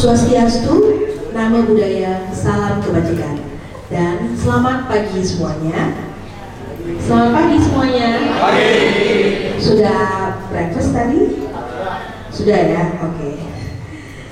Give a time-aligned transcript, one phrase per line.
[0.00, 0.96] Swastiastu,
[1.36, 3.36] Namo Buddhaya, Salam Kebajikan.
[3.92, 5.92] Dan selamat pagi semuanya.
[7.04, 8.08] Selamat pagi semuanya.
[8.40, 8.72] Pagi.
[9.60, 10.00] Sudah
[10.48, 11.44] breakfast tadi?
[12.32, 12.96] Sudah ya?
[13.12, 13.44] Oke.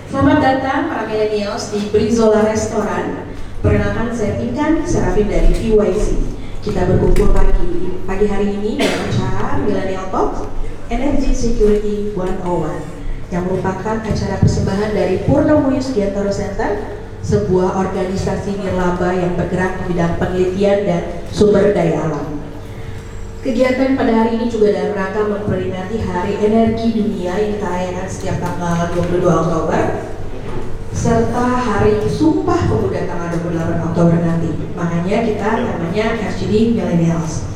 [0.08, 3.28] Selamat datang para millennials di Brizola Restoran
[3.60, 6.16] Perkenalkan saya Pinkan Serafin dari PYC
[6.64, 7.92] Kita berkumpul pagi.
[8.08, 10.48] Pagi hari ini dalam acara Millennial Talk
[10.88, 12.97] Energy Security 101
[13.28, 20.16] yang merupakan acara persembahan dari Purnomo Yusgiantoro Center, sebuah organisasi nirlaba yang bergerak di bidang
[20.16, 22.40] penelitian dan sumber daya alam.
[23.44, 28.36] Kegiatan pada hari ini juga dalam rangka memperingati Hari Energi Dunia yang kita rayakan setiap
[28.42, 29.84] tanggal 22 Oktober
[30.90, 34.50] serta Hari Sumpah Pemuda tanggal 28 Oktober nanti.
[34.74, 37.46] Makanya kita namanya FGD Millennials.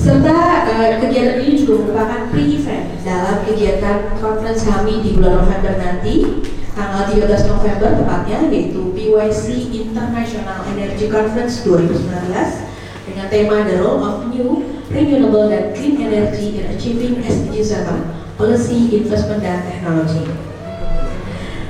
[0.00, 6.40] Serta uh, kegiatan ini juga merupakan pre-event dalam kegiatan conference kami di bulan November nanti
[6.72, 12.00] tanggal 13 November tepatnya yaitu PYC International Energy Conference 2019
[13.12, 18.96] dengan tema The Role of New, Renewable dan Clean Energy in Achieving SDG 7 Policy,
[19.04, 20.24] Investment dan Teknologi.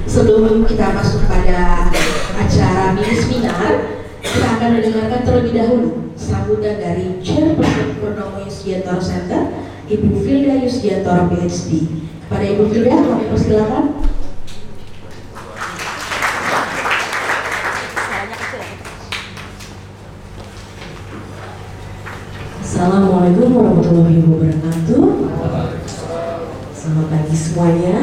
[0.07, 1.91] Sebelum kita masuk pada
[2.39, 9.49] acara mini seminar, kita akan mendengarkan terlebih dahulu sambutan dari Chairperson Purnomo Yusgiantoro Center,
[9.89, 11.89] Ibu Filda Yusgiantoro PhD.
[12.29, 13.85] Kepada Ibu Filda, kami persilakan.
[22.61, 25.05] Assalamualaikum warahmatullahi wabarakatuh.
[26.77, 27.97] Selamat pagi semuanya.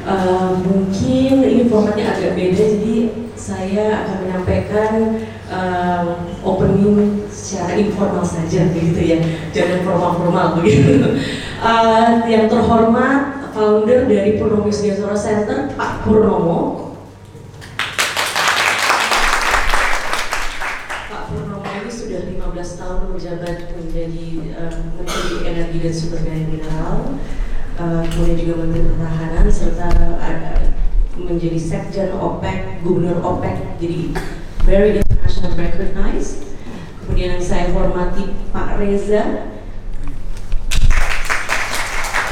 [0.00, 2.96] Uh, mungkin ini formatnya agak beda, jadi
[3.36, 4.92] saya akan menyampaikan
[7.88, 9.18] informal saja begitu ya.
[9.56, 11.16] Jangan formal-formal begitu.
[11.62, 16.92] Uh, yang terhormat founder dari Purnomo Yusgiantoro Center Pak Purnomo.
[21.08, 26.96] Pak Purnomo ini sudah 15 tahun menjabat menjadi uh, Menteri Energi dan Sumber Daya Mineral
[27.80, 29.88] uh, kemudian juga Menteri Pertahanan serta
[30.20, 30.60] uh,
[31.20, 34.16] menjadi Sekjen OPEC, Gubernur OPEC, jadi
[34.64, 36.49] very international recognized.
[37.10, 39.50] Kemudian saya hormati Pak Reza,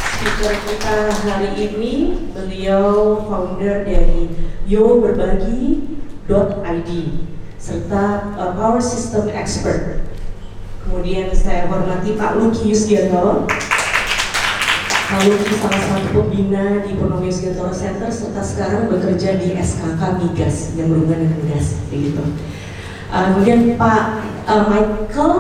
[0.07, 4.31] speaker kita hari ini, beliau founder dari
[4.71, 6.91] Yo Berbagi.id
[7.59, 10.07] serta uh, Power System Expert.
[10.87, 13.51] Kemudian saya hormati Pak Luki Yusgiantoro,
[15.11, 20.87] lalu salah satu pembina di Purnomo Yusgiantoro Center serta sekarang bekerja di SKK Migas yang
[20.95, 22.23] berhubungan dengan gas begitu.
[23.09, 25.33] Uh, kemudian Pak uh, Michael,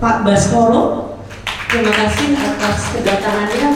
[0.00, 1.14] Pak Baskoro,
[1.68, 3.68] terima kasih atas kedatangannya.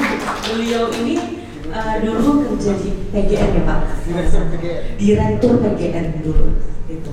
[0.48, 3.80] Beliau ini uh, dulu kerja di PGN ya Pak,
[4.96, 6.24] Direktur PGN.
[6.24, 6.46] Dulu.
[6.88, 7.12] Gitu.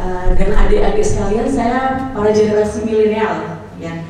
[0.00, 4.00] Uh, dan adik-adik sekalian, saya para generasi milenial ya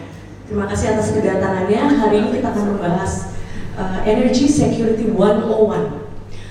[0.51, 1.79] Terima kasih atas kedatangannya.
[1.95, 3.39] Hari ini kita akan membahas
[3.79, 5.47] uh, Energy Security 101.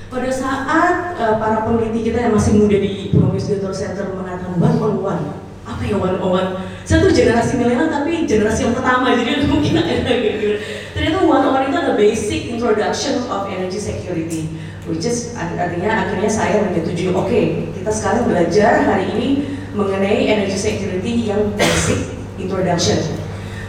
[0.07, 5.48] Pada saat uh, para peneliti kita yang masih muda di Yusgiantoro Center mengatakan 101,
[5.79, 6.83] apa ya 101?
[6.83, 10.59] Saya tuh generasi milenial tapi generasi yang pertama, jadi mungkin ada gitu.
[10.91, 14.51] Ternyata 101 itu adalah basic introduction of energy security,
[14.91, 19.27] which is artinya akhirnya saya menyetujui, oke, okay, kita sekarang belajar hari ini
[19.71, 22.99] mengenai energy security yang basic introduction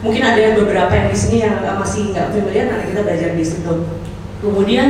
[0.00, 3.44] mungkin ada yang beberapa yang di sini yang masih nggak familiar nanti kita belajar di
[3.44, 3.74] situ
[4.40, 4.88] kemudian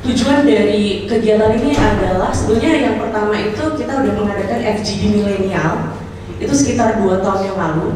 [0.00, 5.92] tujuan dari kegiatan ini adalah sebetulnya yang pertama itu kita udah mengadakan FGD milenial
[6.42, 7.88] itu sekitar dua tahun yang lalu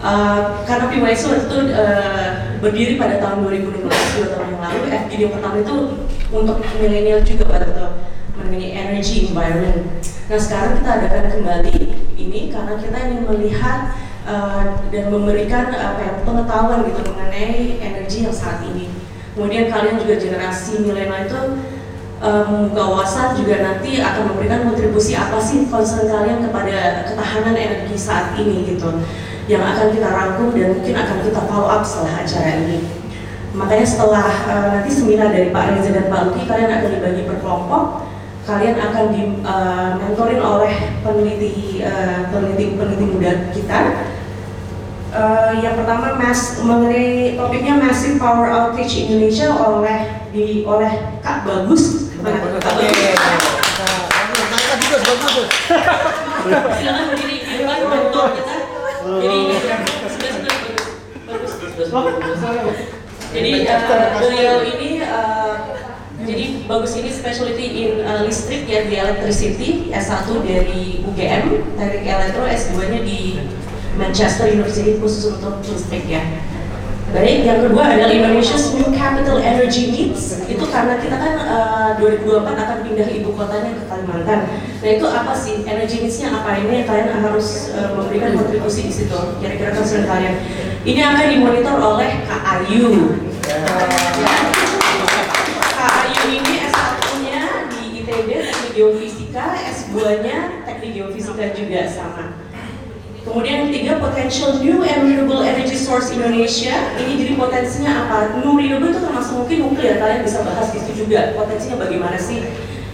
[0.00, 2.28] uh, karena PYC waktu itu uh,
[2.60, 5.76] berdiri pada tahun 2016 dua tahun yang lalu FGD yang pertama itu
[6.32, 7.68] untuk milenial juga pada
[8.34, 11.76] mengenai energy environment nah sekarang kita adakan kembali
[12.16, 13.94] ini karena kita ingin melihat
[14.24, 18.90] uh, dan memberikan apa ya, pengetahuan gitu mengenai energi yang saat ini.
[19.34, 21.40] Kemudian kalian juga generasi milenial itu
[22.20, 28.36] um, wawasan juga nanti akan memberikan kontribusi apa sih concern kalian kepada ketahanan energi saat
[28.38, 28.90] ini gitu
[29.50, 32.78] yang akan kita rangkum dan mungkin akan kita follow up setelah acara ini.
[33.54, 37.38] Makanya setelah uh, nanti seminar dari Pak Reza dan Pak Luki kalian akan dibagi per
[37.38, 37.84] kelompok
[38.44, 43.78] kalian akan di uh, mentorin oleh peneliti uh, peneliti peneliti muda kita
[45.14, 50.90] Uh, yang pertama mas mengenai topiknya massive power outage Indonesia oleh di oleh
[51.22, 52.10] Kak Bagus.
[52.18, 52.98] Kak Bagus.
[55.06, 55.48] Bagus.
[56.50, 57.74] Silakan berdiri kita.
[59.04, 59.56] Jadi ini
[61.30, 61.88] bagus bagus
[62.42, 62.78] bagus.
[63.30, 65.54] Jadi uh, beliau ini uh,
[66.24, 72.48] Jadi bagus ini specialty in uh, listrik ya di electricity S1 dari UGM, teknik elektro
[72.48, 73.44] S2-nya di
[73.94, 76.22] Manchester University khusus untuk listrik ya.
[77.14, 80.50] Baik, yang kedua adalah Indonesia's New Capital Energy Needs.
[80.50, 84.50] Itu karena kita kan uh, 2024 akan pindah ibu kotanya ke Kalimantan.
[84.82, 85.62] Nah itu apa sih?
[85.62, 86.82] Energy needs-nya apa ini?
[86.82, 89.14] Kalian harus uh, memberikan kontribusi di situ.
[89.38, 90.42] Kira-kira concern kalian.
[90.82, 93.14] Ini akan dimonitor oleh KAYU.
[95.70, 102.43] KAYU ini S1-nya di ITB Teknik Geofisika, S2-nya Teknik Geofisika juga sama.
[103.24, 106.76] Kemudian yang ketiga, potential new and renewable energy source Indonesia.
[107.00, 108.36] Ini jadi potensinya apa?
[108.44, 109.96] New renewable itu termasuk mungkin nuklir.
[109.96, 111.32] Kalian bisa bahas di situ juga.
[111.32, 112.44] Potensinya bagaimana sih?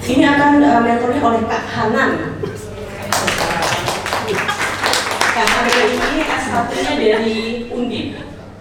[0.06, 2.10] Ini akan uh, mentornya oleh Kak Hanan.
[5.34, 7.38] Kak Hanan ini S1-nya dari
[7.74, 8.06] Undip,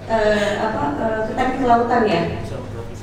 [0.09, 0.83] uh, apa,
[1.29, 2.21] uh, kelautan ya.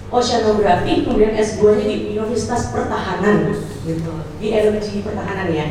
[0.06, 3.50] Oceanografi, kemudian S2-nya di Universitas Pertahanan,
[3.82, 4.12] gitu.
[4.38, 5.66] di energi pertahanan ya.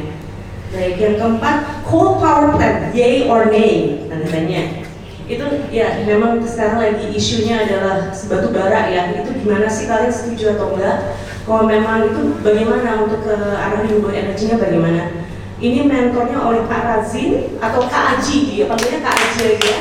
[0.74, 4.86] Baik, yang keempat, coal power plant, yay or nay, tandanya.
[5.26, 9.10] Itu ya memang sekarang lagi isunya adalah sebatu bara ya.
[9.18, 11.18] Itu gimana sih kalian setuju atau enggak?
[11.46, 15.26] Kalau memang itu bagaimana untuk ke arah renewable energinya bagaimana?
[15.56, 19.74] Ini mentornya oleh Kak Razin atau Kak Aji, dia panggilnya Kak Aji aja.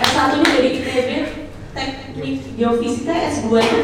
[0.00, 1.10] S1-nya dari ITB,
[1.76, 3.80] Teknik Geofisika, S2-nya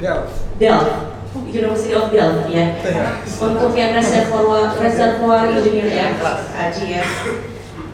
[0.00, 0.20] Del.
[0.60, 2.74] Delft, University of Delft ya.
[3.38, 6.06] Untuk yang reservoir reservoir engineer ya,
[6.58, 7.04] Aji ya.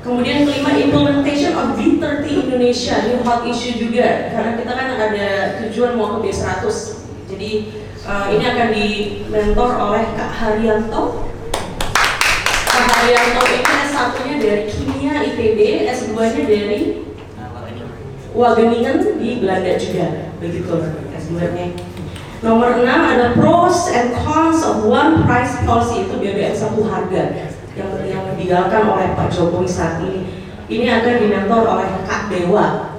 [0.01, 5.29] Kemudian kelima implementation of B30 Indonesia, ini hot issue juga karena kita kan ada
[5.67, 6.65] tujuan mau ke B100.
[7.27, 7.51] Jadi
[8.07, 8.87] eh, ini akan di
[9.29, 11.27] mentor oleh Kak Haryanto.
[12.71, 15.59] Kak Haryanto ini S1-nya dari Kimia ITB,
[15.91, 16.81] S2-nya dari
[18.37, 20.07] Wageningen di Belanda juga,
[20.39, 20.77] begitu
[21.13, 21.96] S2-nya.
[22.45, 27.33] Nomor 6 ada pros and cons of one price policy itu BBM satu harga
[27.73, 30.29] yang yang digalakkan oleh Pak Jokowi saat ini.
[30.69, 32.93] Ini akan dimentor oleh Kak Dewa.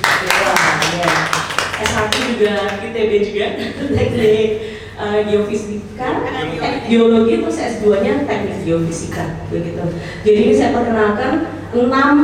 [0.00, 0.56] Dewa,
[0.96, 1.10] ya.
[1.76, 3.46] S1 juga ITB juga
[3.96, 4.50] teknik
[4.96, 6.08] eh, geofisika,
[6.88, 9.84] geologi terus S2-nya teknik geofisika begitu.
[10.24, 12.16] Jadi ini saya perkenalkan enam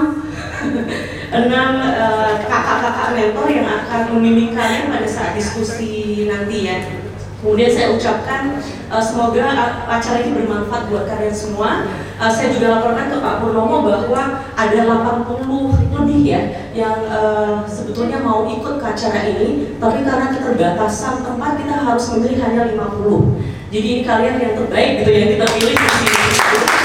[1.33, 6.77] enam eh, kakak-kakak mentor yang akan membimbing kalian pada saat diskusi nanti ya.
[7.43, 11.89] Kemudian saya ucapkan eh, semoga a- acara ini bermanfaat buat kalian semua.
[12.21, 14.23] Eh, saya juga laporkan ke Pak Purnomo bahwa
[14.55, 16.43] ada 80 lebih ya
[16.77, 22.39] yang eh, sebetulnya mau ikut ke acara ini, tapi karena keterbatasan tempat kita harus memilih
[22.45, 23.41] hanya 50.
[23.73, 26.82] Jadi ini kalian yang terbaik gitu yang kita pilih di sini.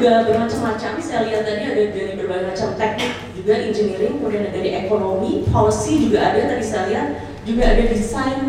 [0.00, 0.92] Juga bermacam-macam.
[0.96, 6.08] Saya lihat tadi ada dari berbagai macam teknik, juga engineering, kemudian ada dari ekonomi, policy
[6.08, 7.08] juga ada tadi saya lihat,
[7.44, 8.40] juga ada desain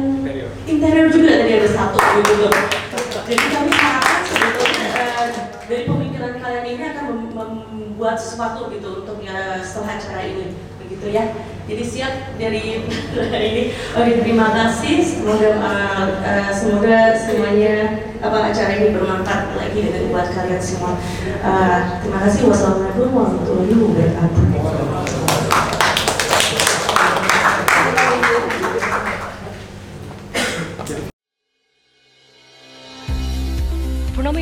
[0.64, 2.48] interior juga tadi ada satu gitu.
[3.28, 5.28] Jadi kami harapkan sebetulnya uh,
[5.68, 11.06] dari pemikiran kalian ini akan mem- membuat sesuatu gitu untuk ya setelah acara ini, begitu
[11.12, 11.36] ya.
[11.72, 13.64] Jadi siap dari ini.
[13.96, 15.08] Oke, terima kasih.
[15.08, 21.00] Semoga uh, uh, semoga semuanya apa acara ini bermanfaat lagi dengan buat kalian semua.
[21.40, 22.52] Uh, terima kasih.
[22.52, 25.21] Wassalamualaikum warahmatullahi wabarakatuh.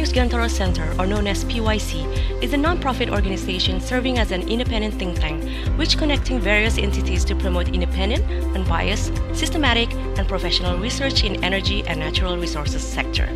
[0.09, 4.95] Purnomo Yusgantara Center, or known as PYC, is a non-profit organization serving as an independent
[4.95, 5.43] think tank,
[5.77, 8.25] which connecting various entities to promote independent,
[8.55, 13.27] unbiased, systematic, and professional research in energy and natural resources sector.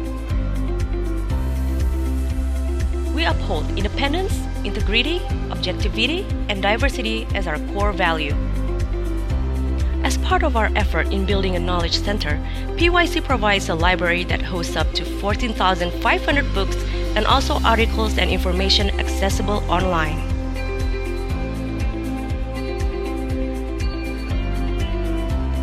[3.14, 4.34] We uphold independence,
[4.66, 8.36] integrity, objectivity, and diversity as our core value.
[10.04, 12.38] As part of our effort in building a knowledge center,
[12.76, 16.76] PYC provides a library that hosts up to 14,500 books
[17.16, 20.20] and also articles and information accessible online.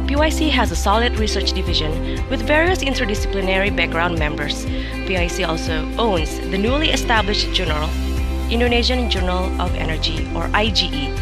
[0.07, 1.93] PYC has a solid research division
[2.31, 4.65] with various interdisciplinary background members.
[5.07, 7.89] PYC also owns the newly established journal,
[8.51, 11.13] Indonesian Journal of Energy, or IGE.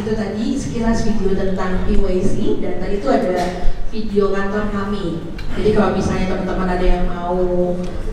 [0.00, 5.20] itu tadi sekilas video tentang PYC dan tadi itu ada video kantor kami.
[5.52, 7.36] Jadi kalau misalnya teman-teman ada yang mau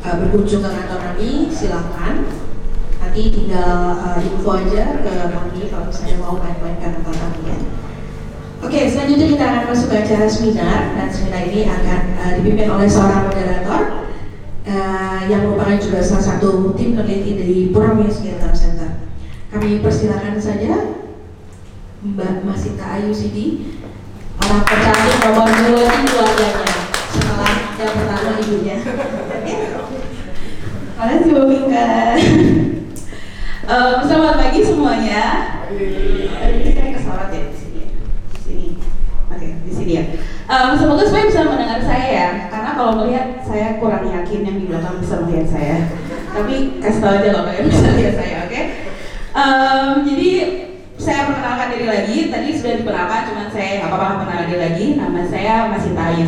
[0.04, 2.28] uh, berkunjung ke kantor kami, silakan.
[3.00, 7.58] Nanti tinggal uh, info aja ke kami kalau misalnya mau main-main ke kantor kami ya.
[8.60, 12.92] Oke, selanjutnya kita akan masuk ke acara seminar dan seminar ini akan uh, dipimpin oleh
[12.92, 13.82] seorang moderator
[14.68, 18.57] uh, yang merupakan juga salah satu tim peneliti dari Purwamaya Sekitar.
[19.48, 21.00] Kami persilakan saja
[22.04, 23.80] Mbak Masita Ayu Sidi
[24.44, 26.68] orang pecantik nomor dua di keluarganya
[27.16, 28.75] setelah yang pertama ibunya.
[30.98, 31.88] Terima kasih Bu Mika.
[33.68, 35.24] Eh, selamat pagi semuanya.
[35.72, 37.00] Ini saya
[37.32, 37.84] ya di sini.
[38.44, 38.68] Sini.
[39.32, 40.04] Oke, di sini ya.
[40.48, 44.66] Eh, semoga semuanya bisa mendengar saya ya, karena kalau melihat saya kurang yakin yang di
[44.68, 45.88] belakang bisa melihat saya.
[46.36, 48.62] Tapi kasih tahu aja kalau kalian bisa lihat saya, oke?
[49.38, 50.32] Em, jadi
[50.98, 52.17] saya perkenalkan diri lagi.
[52.34, 54.86] Tadi sudah diperkenalkan, cuman saya nggak apa-apa perkenalkan diri lagi.
[54.98, 56.25] Nama saya masih Tayu.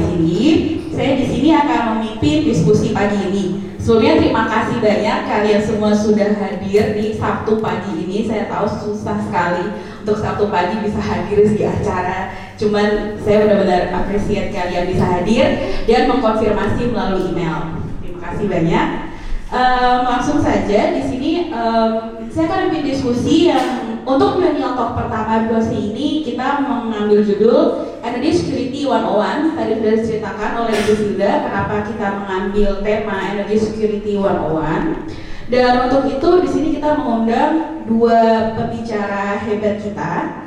[0.93, 3.45] Saya di sini akan memimpin diskusi pagi ini.
[3.81, 8.29] Sebelumnya terima kasih banyak kalian semua sudah hadir di Sabtu pagi ini.
[8.29, 9.73] Saya tahu susah sekali
[10.05, 12.29] untuk Sabtu pagi bisa hadir di acara.
[12.61, 15.45] Cuman saya benar-benar apresiat kalian bisa hadir
[15.89, 17.81] dan mengkonfirmasi melalui email.
[18.05, 19.08] Terima kasih banyak.
[19.49, 21.91] Em, langsung saja di sini em,
[22.29, 28.29] saya akan memimpin diskusi yang untuk millennial talk pertama dosi ini kita mengambil judul Energy
[28.29, 35.49] Security 101 tadi sudah diceritakan oleh Ibu Silda kenapa kita mengambil tema Energy Security 101
[35.49, 40.45] dan untuk itu di sini kita mengundang dua pembicara hebat kita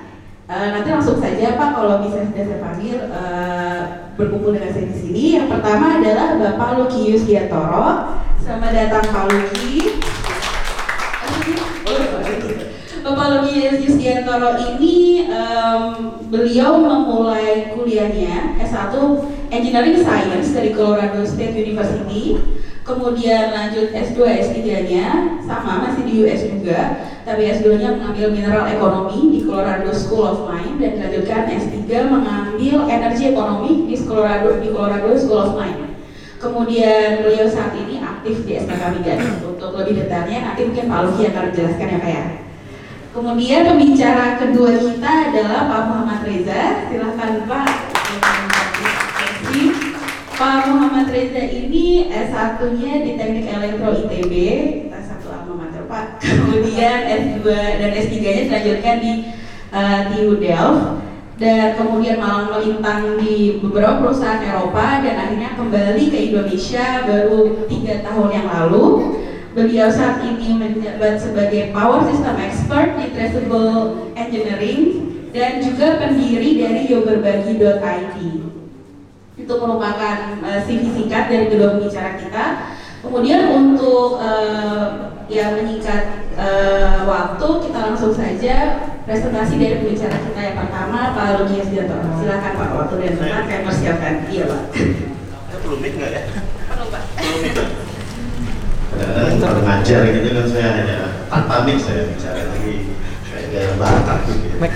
[0.52, 3.80] Eh, nanti langsung saja Pak kalau bisa sudah saya panggil eh,
[4.20, 5.24] berkumpul dengan saya di sini.
[5.40, 8.20] Yang pertama adalah Bapak Lukius Giatoro.
[8.42, 10.02] Selamat datang Pak Luki.
[13.06, 15.82] Bapak Lukius Giatoro ini em,
[16.26, 18.98] beliau memulai kuliahnya S1
[19.46, 22.42] Engineering Science dari Colorado State University.
[22.82, 29.46] Kemudian lanjut S2 S3-nya sama masih di US juga, tapi S2-nya mengambil mineral ekonomi di
[29.46, 31.78] Colorado School of Mine dan dilanjutkan S3
[32.10, 35.94] mengambil energi ekonomi di Colorado di Colorado School of Mine.
[36.42, 39.18] Kemudian beliau saat ini aktif di SKK Migas.
[39.42, 42.24] Untuk lebih detailnya nanti mungkin Pak Luki akan menjelaskan ya Pak ya.
[43.12, 46.62] Kemudian pembicara kedua kita adalah Pak Muhammad Reza.
[46.86, 47.70] Silahkan Pak.
[50.38, 54.34] Pak Muhammad Reza ini S1-nya di Teknik Elektro ITB,
[54.86, 56.22] kita satu alma mater Pak.
[56.22, 59.12] Kemudian S2 dan S3-nya dilanjutkan di
[59.74, 61.01] uh, TU Delft
[61.42, 68.06] dan kemudian malang melintang di beberapa perusahaan Eropa dan akhirnya kembali ke Indonesia baru tiga
[68.06, 68.86] tahun yang lalu.
[69.52, 76.88] Beliau saat ini menjabat sebagai Power System Expert di Traceable Engineering dan juga pendiri dari
[76.88, 78.16] yoberbagi.id
[79.32, 82.44] itu merupakan uh, CV singkat dari kedua pembicara kita.
[83.02, 90.56] Kemudian untuk uh, yang menyingkat uh, waktu, kita langsung saja presentasi dari pembicara kita yang
[90.62, 91.98] pertama, Pak Lukias Dianto.
[92.22, 94.14] Silakan Pak, waktu dan tempat saya persiapkan.
[94.30, 94.62] Iya Pak.
[95.66, 96.22] Perlu mic nggak ya?
[96.70, 97.02] Perlu Pak.
[98.92, 102.74] Kadang-kadang kalau ngajar gitu kan saya hanya tanpa mic saya bicara lagi
[103.26, 104.70] kayak batak gitu ya.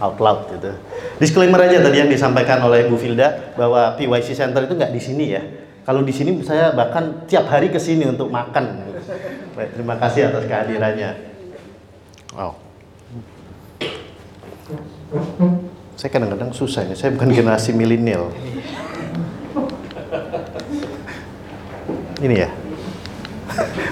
[0.00, 0.72] Out loud gitu.
[1.20, 5.26] Disclaimer aja tadi yang disampaikan oleh Bu Filda bahwa PYC Center itu nggak di sini
[5.36, 5.42] ya.
[5.82, 8.94] Kalau di sini saya bahkan tiap hari ke sini untuk makan.
[9.58, 11.10] Baik, terima kasih atas kehadirannya.
[12.38, 12.54] Wow.
[15.98, 18.30] Saya kadang-kadang susah ya, saya bukan generasi milenial.
[22.22, 22.50] Ini ya.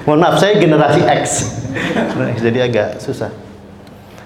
[0.06, 1.24] Mohon maaf, saya generasi X.
[2.38, 3.34] Jadi agak susah.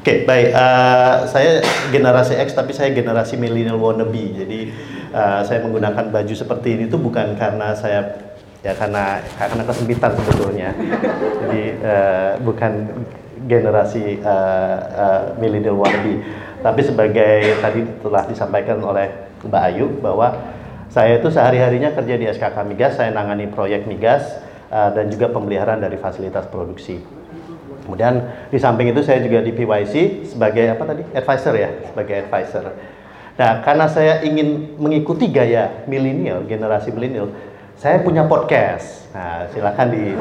[0.05, 0.53] Oke, baik.
[0.53, 4.37] Eh, saya generasi X, tapi saya generasi millennial wannabe.
[4.37, 4.69] Jadi
[5.15, 8.19] eh, saya menggunakan baju seperti ini tuh bukan karena saya
[8.65, 10.75] ya karena karena kesempitan sebetulnya.
[11.47, 12.73] Jadi eh, bukan
[13.47, 16.25] generasi eh, eh, millennial wannabe,
[16.65, 19.09] tapi sebagai tadi telah disampaikan oleh
[19.45, 20.33] Mbak Ayu bahwa
[20.89, 24.41] saya itu sehari-harinya kerja di SKK Migas, saya nangani proyek migas
[24.73, 27.03] eh, dan juga pemeliharaan dari fasilitas produksi.
[27.85, 31.05] Kemudian di samping itu saya juga di PYC sebagai apa tadi?
[31.13, 32.65] Advisor ya, sebagai advisor.
[33.35, 37.35] Nah, karena saya ingin mengikuti gaya milenial, generasi milenial,
[37.75, 39.11] Saya punya podcast.
[39.11, 40.15] Nah, silakan di.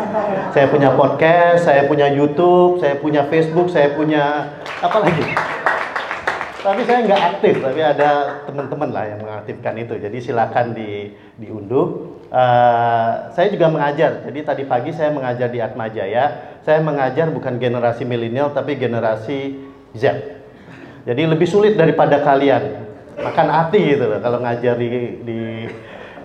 [0.50, 5.22] Saya punya podcast, saya punya YouTube, saya punya Facebook, saya punya apa lagi?
[6.66, 10.02] Tapi saya nggak aktif, tapi ada teman-teman lah yang mengaktifkan itu.
[10.02, 12.18] Jadi silakan di diunduh.
[12.34, 14.26] Eh, saya juga mengajar.
[14.26, 16.58] Jadi tadi pagi saya mengajar di Atma Jaya.
[16.66, 19.62] Saya mengajar bukan generasi milenial tapi generasi
[19.94, 20.04] Z.
[21.06, 22.93] Jadi lebih sulit daripada kalian.
[23.20, 24.90] Makan hati gitu loh kalau ngajar di
[25.22, 25.40] di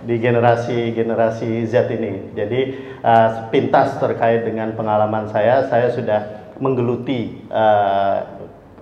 [0.03, 2.33] di generasi generasi Z ini.
[2.33, 2.61] Jadi
[3.03, 8.17] eh, sepintas terkait dengan pengalaman saya, saya sudah menggeluti eh,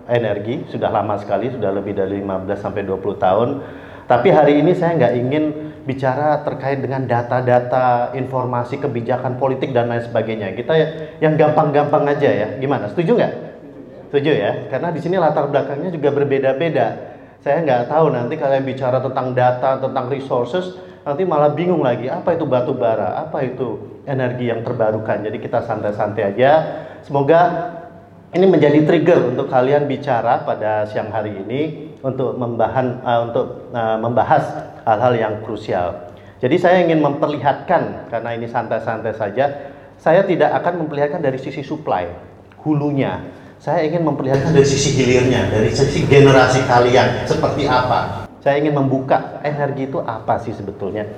[0.07, 3.49] energi sudah lama sekali, sudah lebih dari 15 sampai 20 tahun.
[4.07, 5.43] Tapi hari ini saya nggak ingin
[5.83, 10.55] bicara terkait dengan data-data, informasi, kebijakan politik dan lain sebagainya.
[10.55, 10.73] Kita
[11.19, 12.47] yang gampang-gampang aja ya.
[12.59, 12.87] Gimana?
[12.91, 13.33] Setuju nggak?
[14.11, 14.51] Setuju ya?
[14.71, 17.16] Karena di sini latar belakangnya juga berbeda-beda.
[17.47, 20.75] Saya nggak tahu nanti kalian bicara tentang data, tentang resources,
[21.07, 25.23] nanti malah bingung lagi apa itu batu bara, apa itu energi yang terbarukan.
[25.23, 26.51] Jadi kita santai-santai aja.
[27.07, 27.71] Semoga
[28.35, 33.95] ini menjadi trigger untuk kalian bicara pada siang hari ini untuk membahan uh, untuk uh,
[33.95, 34.43] membahas
[34.83, 36.11] hal-hal yang krusial.
[36.43, 42.11] Jadi saya ingin memperlihatkan karena ini santai-santai saja, saya tidak akan memperlihatkan dari sisi supply
[42.59, 43.23] hulunya.
[43.57, 48.29] Saya ingin memperlihatkan dari sisi hilirnya, dari sisi generasi kalian seperti apa.
[48.39, 51.09] Saya ingin membuka energi itu apa sih sebetulnya.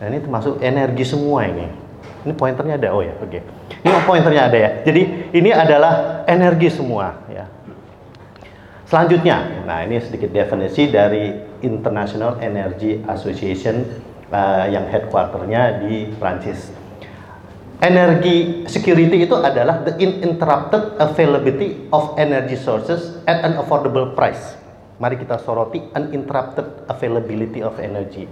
[0.00, 1.68] Nah ini termasuk energi semua ini.
[2.24, 3.40] Ini pointernya ada, oh ya, oke.
[3.84, 4.70] Ini pointernya ada ya.
[4.82, 7.46] Jadi ini adalah energi semua ya.
[8.90, 11.32] Selanjutnya, nah ini sedikit definisi dari
[11.62, 13.80] International Energy Association
[14.28, 16.73] uh, yang headquarternya di Prancis.
[17.82, 24.54] Energi security itu adalah the uninterrupted availability of energy sources at an affordable price.
[25.02, 28.30] Mari kita soroti uninterrupted availability of energy.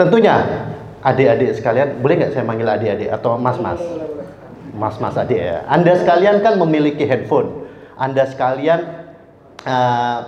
[0.00, 0.42] Tentunya
[1.04, 3.80] adik-adik sekalian, boleh nggak saya manggil adik-adik atau mas-mas?
[4.72, 5.64] Mas-mas adik ya.
[5.68, 7.68] Anda sekalian kan memiliki handphone.
[8.00, 8.80] Anda sekalian
[9.64, 10.20] uh,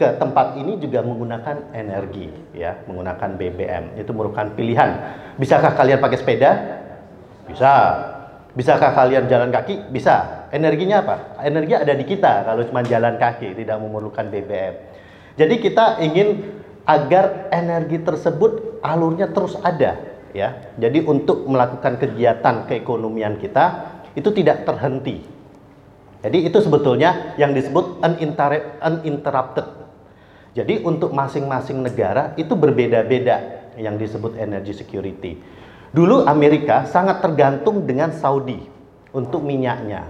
[0.00, 4.00] ke tempat ini juga menggunakan energi, ya, menggunakan BBM.
[4.00, 4.96] Itu merupakan pilihan.
[5.36, 6.79] Bisakah kalian pakai sepeda?
[7.50, 7.74] Bisa.
[8.50, 9.90] Bisakah kalian jalan kaki?
[9.94, 10.46] Bisa.
[10.50, 11.38] Energinya apa?
[11.46, 14.74] Energi ada di kita kalau cuma jalan kaki, tidak memerlukan BBM.
[15.38, 19.94] Jadi kita ingin agar energi tersebut alurnya terus ada
[20.34, 20.74] ya.
[20.74, 23.64] Jadi untuk melakukan kegiatan keekonomian kita
[24.18, 25.22] itu tidak terhenti.
[26.20, 29.66] Jadi itu sebetulnya yang disebut uninterrupted.
[30.52, 35.38] Jadi untuk masing-masing negara itu berbeda-beda yang disebut energy security.
[35.90, 38.62] Dulu Amerika sangat tergantung dengan Saudi
[39.10, 40.06] untuk minyaknya.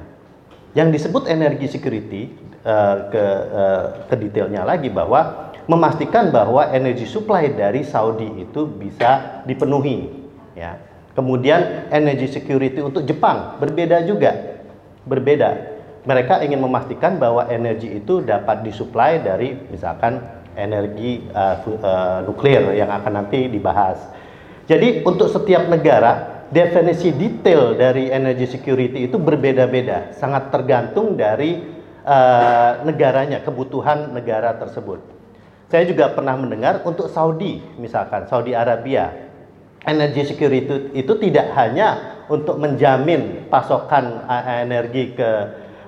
[0.77, 2.31] Yang disebut energy security
[2.62, 9.43] uh, ke uh, ke detailnya lagi bahwa memastikan bahwa energi supply dari Saudi itu bisa
[9.49, 10.12] dipenuhi
[10.53, 10.77] ya.
[11.16, 14.62] Kemudian energy security untuk Jepang berbeda juga.
[15.09, 15.81] Berbeda.
[16.05, 20.21] Mereka ingin memastikan bahwa energi itu dapat disuplai dari misalkan
[20.55, 23.97] energi uh, uh, nuklir yang akan nanti dibahas.
[24.70, 31.59] Jadi untuk setiap negara definisi detail dari energy security itu berbeda-beda, sangat tergantung dari
[32.06, 35.02] uh, negaranya, kebutuhan negara tersebut.
[35.70, 39.11] Saya juga pernah mendengar untuk Saudi, misalkan Saudi Arabia,
[39.87, 45.30] energy security itu tidak hanya untuk menjamin pasokan eh, energi ke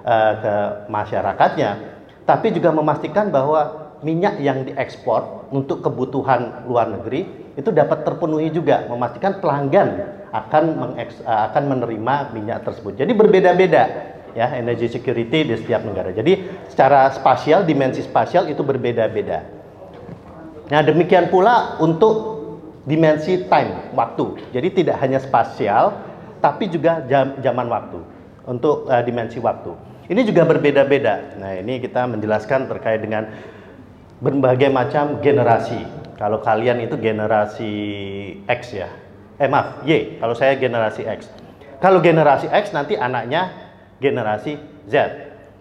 [0.07, 0.55] uh, ke
[0.91, 1.71] masyarakatnya,
[2.27, 8.89] tapi juga memastikan bahwa minyak yang diekspor untuk kebutuhan luar negeri itu dapat terpenuhi juga,
[8.89, 9.89] memastikan pelanggan
[10.33, 12.97] akan uh, akan menerima minyak tersebut.
[12.97, 13.83] Jadi berbeda-beda
[14.33, 16.11] ya energy security di setiap negara.
[16.11, 16.41] Jadi
[16.73, 19.45] secara spasial, dimensi spasial itu berbeda-beda.
[20.73, 22.41] Nah, demikian pula untuk
[22.89, 24.41] dimensi time, waktu.
[24.57, 26.01] Jadi tidak hanya spasial,
[26.41, 28.01] tapi juga jam, zaman waktu
[28.49, 29.77] untuk uh, dimensi waktu.
[30.09, 31.37] Ini juga berbeda-beda.
[31.39, 33.29] Nah, ini kita menjelaskan terkait dengan
[34.23, 35.83] berbagai macam generasi.
[36.15, 37.75] Kalau kalian itu generasi
[38.47, 38.89] X ya.
[39.43, 40.23] Eh maaf, Y.
[40.23, 41.27] Kalau saya generasi X.
[41.83, 43.51] Kalau generasi X nanti anaknya
[43.99, 44.55] generasi
[44.87, 44.95] Z.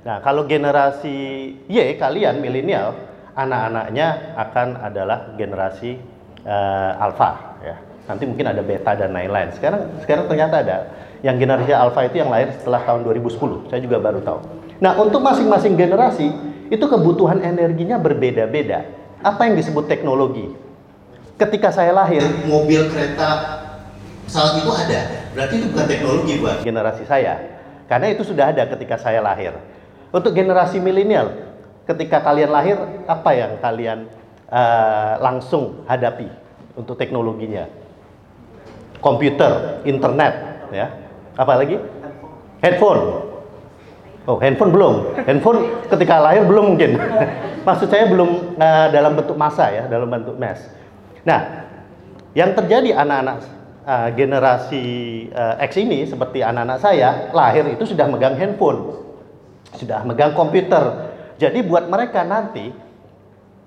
[0.06, 1.17] Nah, kalau generasi
[1.65, 2.93] Y kalian milenial
[3.34, 5.97] anak-anaknya akan adalah generasi
[6.45, 7.76] uh, alpha ya.
[8.06, 9.50] Nanti mungkin ada beta dan lain-lain.
[9.58, 10.78] Sekarang sekarang ternyata ada
[11.26, 13.74] yang generasi alpha itu yang lahir setelah tahun 2010.
[13.74, 14.39] Saya juga baru tahu.
[14.82, 18.88] Nah, untuk masing-masing generasi itu kebutuhan energinya berbeda-beda.
[19.19, 20.47] Apa yang disebut teknologi?
[21.36, 23.60] Ketika saya lahir, mobil, kereta,
[24.23, 25.01] pesawat itu ada.
[25.36, 27.60] Berarti itu bukan teknologi buat generasi saya.
[27.91, 29.51] Karena itu sudah ada ketika saya lahir.
[30.15, 31.51] Untuk generasi milenial,
[31.84, 34.07] ketika kalian lahir apa yang kalian
[34.47, 36.31] uh, langsung hadapi
[36.79, 37.67] untuk teknologinya.
[39.03, 40.34] Komputer, internet,
[40.71, 40.88] ya.
[41.36, 41.75] Apa lagi?
[42.63, 43.31] Handphone.
[44.32, 45.12] Oh, handphone belum.
[45.28, 46.96] Handphone ketika lahir belum mungkin.
[47.67, 50.72] Maksud saya belum uh, dalam bentuk massa ya, dalam bentuk mass.
[51.28, 51.67] Nah,
[52.32, 53.44] yang terjadi anak-anak
[53.84, 54.84] uh, generasi
[55.36, 59.04] uh, X ini seperti anak-anak saya lahir itu sudah megang handphone,
[59.76, 61.12] sudah megang komputer.
[61.36, 62.72] Jadi buat mereka nanti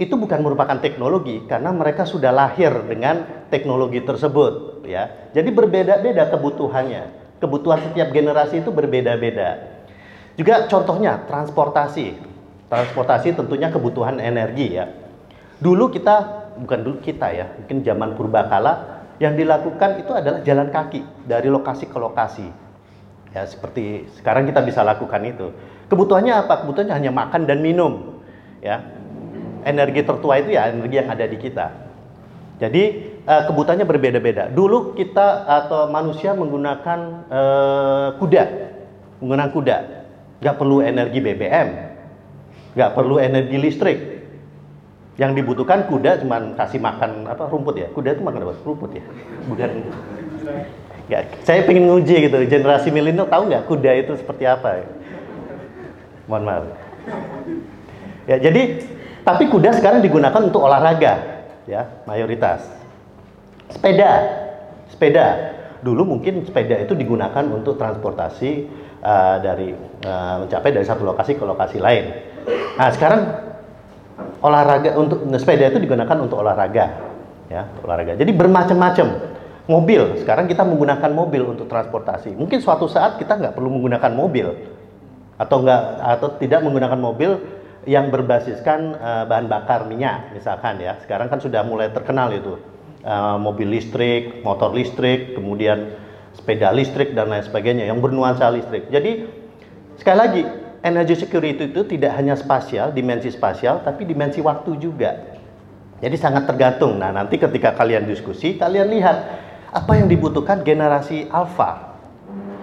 [0.00, 5.28] itu bukan merupakan teknologi karena mereka sudah lahir dengan teknologi tersebut ya.
[5.36, 7.20] Jadi berbeda-beda kebutuhannya.
[7.36, 9.73] Kebutuhan setiap generasi itu berbeda-beda.
[10.34, 12.18] Juga contohnya transportasi.
[12.66, 14.90] Transportasi tentunya kebutuhan energi ya.
[15.62, 21.06] Dulu kita bukan dulu kita ya, mungkin zaman purbakala yang dilakukan itu adalah jalan kaki
[21.26, 22.46] dari lokasi ke lokasi.
[23.30, 25.54] Ya, seperti sekarang kita bisa lakukan itu.
[25.86, 26.66] Kebutuhannya apa?
[26.66, 28.22] Kebutuhannya hanya makan dan minum.
[28.58, 28.82] Ya.
[29.64, 31.66] Energi tertua itu ya energi yang ada di kita.
[32.58, 32.82] Jadi
[33.26, 34.50] uh, kebutuhannya berbeda-beda.
[34.50, 36.98] Dulu kita atau manusia menggunakan
[37.30, 38.44] uh, kuda,
[39.18, 39.76] menggunakan kuda
[40.44, 41.68] nggak perlu energi BBM,
[42.76, 43.98] nggak perlu energi listrik.
[45.16, 47.88] Yang dibutuhkan kuda cuma kasih makan apa rumput ya.
[47.88, 48.54] Kuda itu makan apa?
[48.60, 49.04] Rumput ya.
[49.48, 49.70] Bukan.
[51.08, 52.36] Ya, saya pengen nguji gitu.
[52.44, 54.84] Generasi milenial tahu nggak kuda itu seperti apa?
[56.28, 56.64] Mohon maaf.
[58.28, 58.84] Ya, jadi
[59.24, 62.68] tapi kuda sekarang digunakan untuk olahraga, ya mayoritas.
[63.72, 64.12] Sepeda,
[64.92, 65.56] sepeda.
[65.84, 68.68] Dulu mungkin sepeda itu digunakan untuk transportasi
[69.04, 69.76] uh, dari
[70.08, 72.04] uh, mencapai dari satu lokasi ke lokasi lain.
[72.80, 73.22] Nah sekarang
[74.40, 76.86] olahraga untuk sepeda itu digunakan untuk olahraga,
[77.52, 78.16] ya olahraga.
[78.16, 79.36] Jadi bermacam-macam.
[79.64, 82.36] Mobil sekarang kita menggunakan mobil untuk transportasi.
[82.36, 84.52] Mungkin suatu saat kita nggak perlu menggunakan mobil
[85.40, 87.40] atau nggak atau tidak menggunakan mobil
[87.88, 91.00] yang berbasiskan uh, bahan bakar minyak misalkan ya.
[91.00, 92.60] Sekarang kan sudah mulai terkenal itu
[93.08, 95.96] uh, mobil listrik, motor listrik, kemudian
[96.34, 98.90] sepeda listrik dan lain sebagainya yang bernuansa listrik.
[98.90, 99.24] Jadi
[99.96, 100.42] sekali lagi
[100.84, 105.40] energy security itu tidak hanya spasial, dimensi spasial, tapi dimensi waktu juga.
[106.02, 107.00] Jadi sangat tergantung.
[107.00, 109.16] Nah nanti ketika kalian diskusi, kalian lihat
[109.72, 111.96] apa yang dibutuhkan generasi alpha.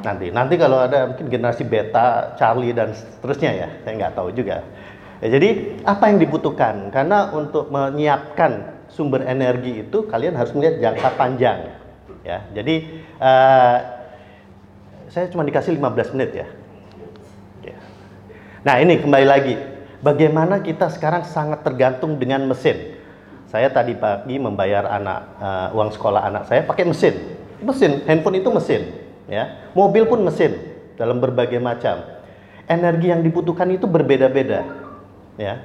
[0.01, 4.65] Nanti, nanti kalau ada mungkin generasi beta, Charlie dan seterusnya ya, saya nggak tahu juga.
[5.21, 6.89] Ya, jadi apa yang dibutuhkan?
[6.89, 11.80] Karena untuk menyiapkan sumber energi itu kalian harus melihat jangka panjang
[12.25, 12.45] ya.
[12.53, 13.77] Jadi uh,
[15.11, 16.47] saya cuma dikasih 15 menit ya.
[17.65, 17.77] ya.
[18.63, 19.55] Nah, ini kembali lagi.
[20.01, 22.97] Bagaimana kita sekarang sangat tergantung dengan mesin.
[23.51, 27.37] Saya tadi pagi membayar anak uh, uang sekolah anak saya pakai mesin.
[27.61, 28.89] Mesin, handphone itu mesin,
[29.29, 29.69] ya.
[29.77, 30.57] Mobil pun mesin
[30.97, 32.01] dalam berbagai macam.
[32.65, 34.65] Energi yang dibutuhkan itu berbeda-beda,
[35.37, 35.61] ya.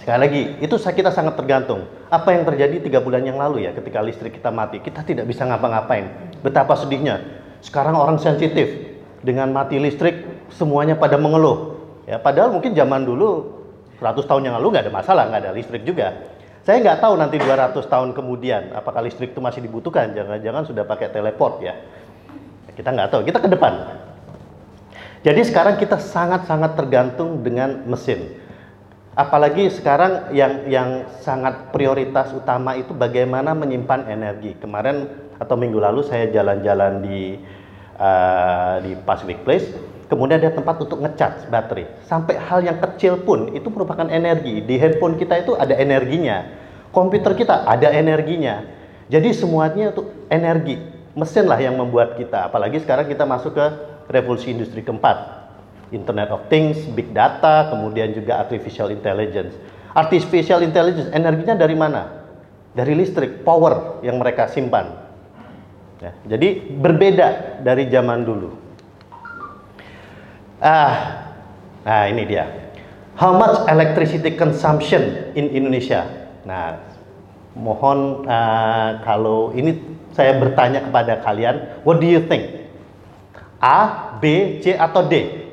[0.00, 1.84] Sekali lagi, itu kita sangat tergantung.
[2.08, 5.44] Apa yang terjadi tiga bulan yang lalu ya, ketika listrik kita mati, kita tidak bisa
[5.44, 6.32] ngapa-ngapain.
[6.40, 7.20] Betapa sedihnya.
[7.60, 10.24] Sekarang orang sensitif dengan mati listrik,
[10.56, 11.76] semuanya pada mengeluh.
[12.08, 13.60] Ya, padahal mungkin zaman dulu
[14.00, 16.32] 100 tahun yang lalu nggak ada masalah, nggak ada listrik juga.
[16.64, 20.16] Saya nggak tahu nanti 200 tahun kemudian apakah listrik itu masih dibutuhkan.
[20.16, 21.76] Jangan-jangan sudah pakai teleport ya.
[22.72, 23.20] Kita nggak tahu.
[23.28, 24.00] Kita ke depan.
[25.20, 28.39] Jadi sekarang kita sangat-sangat tergantung dengan mesin
[29.14, 30.88] apalagi sekarang yang yang
[31.22, 34.54] sangat prioritas utama itu bagaimana menyimpan energi.
[34.58, 35.08] Kemarin
[35.40, 37.40] atau minggu lalu saya jalan-jalan di
[37.98, 39.66] uh, di Pacific Place,
[40.06, 42.06] kemudian ada tempat untuk ngecas baterai.
[42.06, 44.62] Sampai hal yang kecil pun itu merupakan energi.
[44.62, 46.46] Di handphone kita itu ada energinya.
[46.90, 48.66] Komputer kita ada energinya.
[49.10, 50.78] Jadi semuanya itu energi.
[51.14, 52.50] Mesin lah yang membuat kita.
[52.50, 53.66] Apalagi sekarang kita masuk ke
[54.10, 55.39] revolusi industri keempat
[55.90, 59.54] Internet of Things, Big Data, kemudian juga Artificial Intelligence.
[59.90, 62.22] Artificial Intelligence energinya dari mana?
[62.70, 64.94] Dari listrik, power yang mereka simpan.
[66.00, 68.54] Ya, jadi berbeda dari zaman dulu.
[70.62, 71.26] Ah,
[71.82, 72.72] nah ini dia.
[73.18, 76.08] How much electricity consumption in Indonesia?
[76.46, 76.80] Nah,
[77.52, 79.76] mohon uh, kalau ini
[80.14, 82.70] saya bertanya kepada kalian, what do you think?
[83.60, 85.49] A, B, C atau D?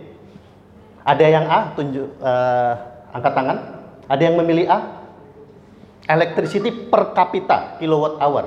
[1.07, 2.73] Ada yang A, tunjuk uh,
[3.15, 3.57] angkat tangan.
[4.11, 5.07] Ada yang memilih A?
[6.07, 8.43] Electricity per kapita kilowatt hour.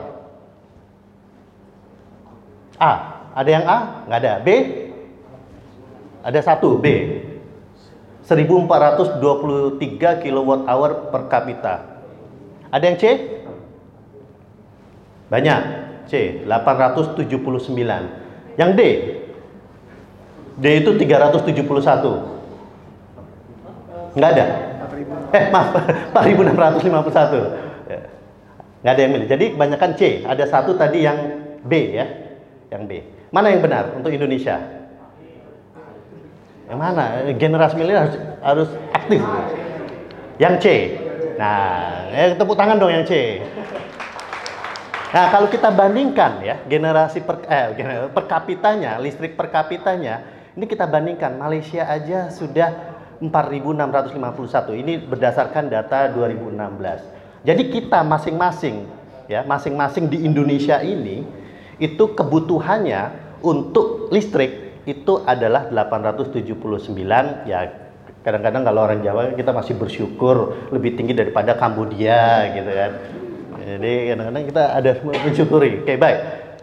[2.77, 2.93] A.
[3.33, 4.05] Ada yang A?
[4.05, 4.33] Nggak ada.
[4.45, 4.49] B?
[6.21, 6.77] Ada satu.
[6.77, 6.87] B.
[8.29, 12.05] 1423 kilowatt hour per kapita.
[12.69, 13.05] Ada yang C?
[15.33, 15.61] Banyak.
[16.13, 16.45] C.
[16.45, 17.25] 879.
[18.61, 18.81] Yang D?
[20.61, 22.40] D itu 371.
[24.15, 24.45] Enggak ada?
[25.31, 25.71] Eh maaf,
[26.15, 27.91] 4651.
[27.91, 28.01] Ya.
[28.83, 29.29] Nggak ada yang milih.
[29.31, 30.03] Jadi kebanyakan C.
[30.27, 31.19] Ada satu tadi yang
[31.63, 32.07] B ya.
[32.71, 32.93] Yang B.
[33.31, 34.59] Mana yang benar untuk Indonesia?
[36.67, 37.05] Yang mana?
[37.35, 39.23] Generasi milenial harus, harus aktif.
[40.39, 40.67] Yang C.
[41.39, 43.43] Nah, eh, tepuk tangan dong yang C.
[45.11, 50.23] Nah, kalau kita bandingkan ya generasi per, eh, per kapitanya, listrik per kapitanya,
[50.55, 52.90] ini kita bandingkan Malaysia aja sudah
[53.21, 54.81] 4.651.
[54.81, 57.45] Ini berdasarkan data 2016.
[57.45, 58.89] Jadi kita masing-masing
[59.29, 61.25] ya, masing-masing di Indonesia ini
[61.81, 67.61] itu kebutuhannya untuk listrik itu adalah 879 ya
[68.21, 72.93] kadang-kadang kalau orang Jawa kita masih bersyukur lebih tinggi daripada Kambodia gitu kan.
[73.61, 74.91] Jadi kadang-kadang kita ada
[75.25, 75.71] mensyukuri.
[75.85, 76.19] Oke, baik.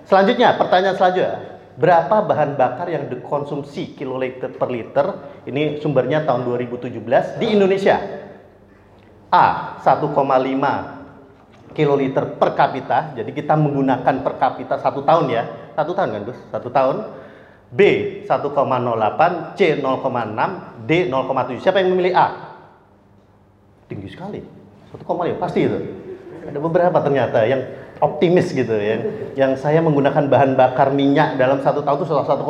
[0.05, 1.56] Selanjutnya, pertanyaan selanjutnya.
[1.77, 5.05] Berapa bahan bakar yang dikonsumsi kiloliter per liter?
[5.45, 8.01] Ini sumbernya tahun 2017 di Indonesia.
[9.29, 13.13] A, 1,5 kiloliter per kapita.
[13.13, 15.43] Jadi kita menggunakan per kapita satu tahun ya.
[15.77, 16.39] Satu tahun kan, Gus?
[16.49, 16.97] Satu tahun.
[17.69, 17.81] B,
[18.25, 19.53] 1,08.
[19.53, 20.89] C, 0,6.
[20.89, 21.61] D, 0,7.
[21.61, 22.27] Siapa yang memilih A?
[23.85, 24.41] Tinggi sekali.
[24.89, 25.37] 1,5.
[25.37, 25.77] Pasti itu.
[26.41, 27.61] Ada beberapa ternyata yang
[27.99, 28.97] optimis gitu ya.
[29.33, 32.45] Yang saya menggunakan bahan bakar minyak dalam satu tahun itu salah 1,5.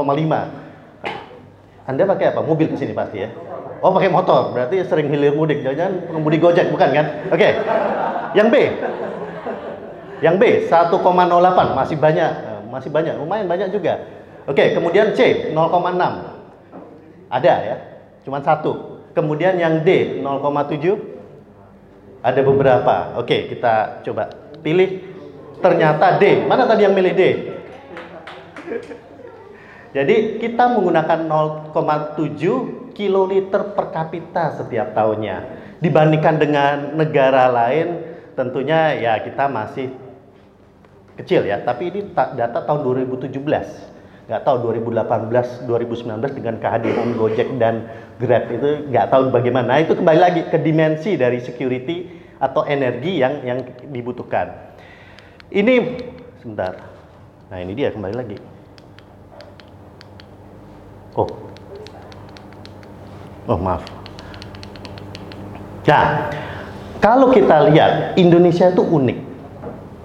[1.87, 2.41] Anda pakai apa?
[2.43, 3.29] Mobil ke sini pasti ya.
[3.79, 5.61] Oh pakai motor, berarti sering hilir mudik.
[5.61, 7.05] Jangan-jangan pengemudi gojek, bukan kan?
[7.31, 7.49] Oke.
[8.33, 8.55] Yang B.
[10.17, 14.01] Yang B 1,08 masih banyak, Eh, masih banyak, lumayan banyak juga.
[14.49, 16.35] Oke, kemudian C 0,6.
[17.27, 17.75] Ada ya,
[18.23, 19.03] cuman satu.
[19.13, 21.17] Kemudian yang D 0,7
[22.23, 22.95] ada beberapa.
[23.19, 24.33] Oke, kita coba
[24.65, 25.06] pilih.
[25.57, 26.45] Ternyata D.
[26.45, 27.21] Mana tadi yang milih D?
[29.95, 31.25] Jadi kita menggunakan
[31.73, 35.65] 0,7 kiloliter per kapita setiap tahunnya.
[35.81, 38.01] Dibandingkan dengan negara lain,
[38.37, 39.93] tentunya ya kita masih
[41.17, 41.61] kecil ya.
[41.65, 43.33] Tapi ini ta- data tahun 2017.
[44.27, 47.87] Nggak tahu 2018, 2019 dengan kehadiran Gojek dan
[48.19, 49.77] Grab itu nggak tahu bagaimana.
[49.77, 54.66] Nah, itu kembali lagi ke dimensi dari security atau energi yang yang dibutuhkan.
[55.47, 55.75] Ini
[56.43, 56.75] sebentar.
[57.47, 58.37] Nah, ini dia kembali lagi.
[61.15, 61.29] Oh.
[63.47, 63.83] Oh, maaf.
[65.87, 66.27] Nah,
[66.99, 69.19] kalau kita lihat Indonesia itu unik.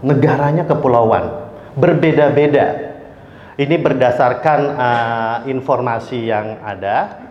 [0.03, 2.95] Negaranya kepulauan, berbeda-beda.
[3.59, 7.23] Ini berdasarkan uh, informasi yang ada.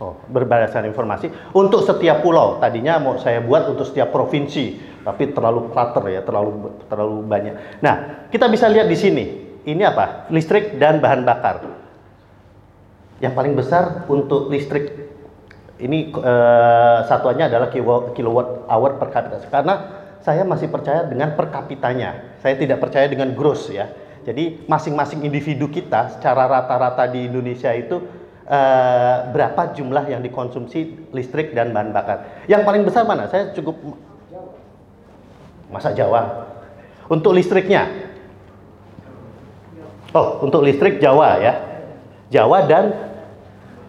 [0.00, 2.56] Oh, berdasarkan informasi untuk setiap pulau.
[2.56, 7.54] Tadinya mau saya buat untuk setiap provinsi, tapi terlalu clutter ya, terlalu terlalu banyak.
[7.80, 9.24] Nah, kita bisa lihat di sini.
[9.60, 10.28] Ini apa?
[10.32, 11.60] Listrik dan bahan bakar.
[13.20, 14.88] Yang paling besar untuk listrik
[15.80, 17.68] ini eh, satuannya adalah
[18.12, 19.36] kilowatt, hour per kapita.
[19.48, 19.74] Karena
[20.20, 22.36] saya masih percaya dengan per kapitanya.
[22.40, 23.88] Saya tidak percaya dengan gross ya.
[24.20, 28.00] Jadi masing-masing individu kita secara rata-rata di Indonesia itu
[28.44, 32.44] eh, berapa jumlah yang dikonsumsi listrik dan bahan bakar.
[32.48, 33.28] Yang paling besar mana?
[33.28, 33.76] Saya cukup
[35.70, 36.50] masa Jawa.
[37.10, 37.86] Untuk listriknya.
[40.14, 41.54] Oh, untuk listrik Jawa ya.
[42.30, 42.94] Jawa dan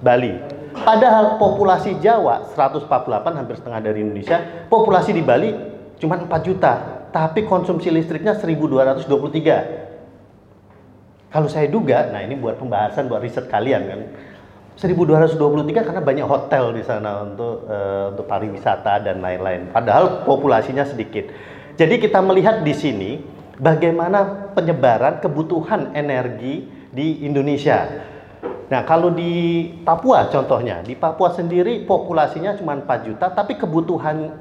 [0.02, 0.34] Bali.
[0.72, 4.40] Padahal populasi Jawa 148 hampir setengah dari Indonesia,
[4.72, 5.54] populasi di Bali
[6.02, 11.30] cuma 4 juta, tapi konsumsi listriknya 1223.
[11.32, 14.02] Kalau saya duga, nah ini buat pembahasan buat riset kalian kan.
[14.80, 19.70] 1223 karena banyak hotel di sana untuk eh, untuk pariwisata dan lain-lain.
[19.70, 21.30] Padahal populasinya sedikit.
[21.80, 23.12] Jadi kita melihat di sini
[23.62, 28.10] bagaimana penyebaran kebutuhan energi di Indonesia.
[28.72, 34.32] Nah, kalau di Papua contohnya, di Papua sendiri populasinya cuma 4 juta, tapi kebutuhan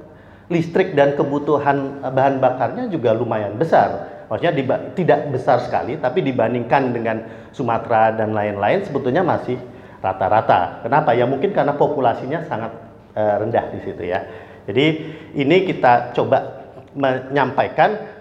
[0.51, 4.23] listrik dan kebutuhan eh, bahan bakarnya juga lumayan besar.
[4.31, 4.55] Maksudnya
[4.95, 7.17] tidak besar sekali, tapi dibandingkan dengan
[7.51, 9.59] Sumatera dan lain-lain sebetulnya masih
[9.99, 10.87] rata-rata.
[10.87, 11.11] Kenapa?
[11.19, 12.71] Ya mungkin karena populasinya sangat
[13.19, 14.23] eh, rendah di situ ya.
[14.71, 14.87] Jadi
[15.35, 16.60] ini kita coba
[16.95, 18.19] menyampaikan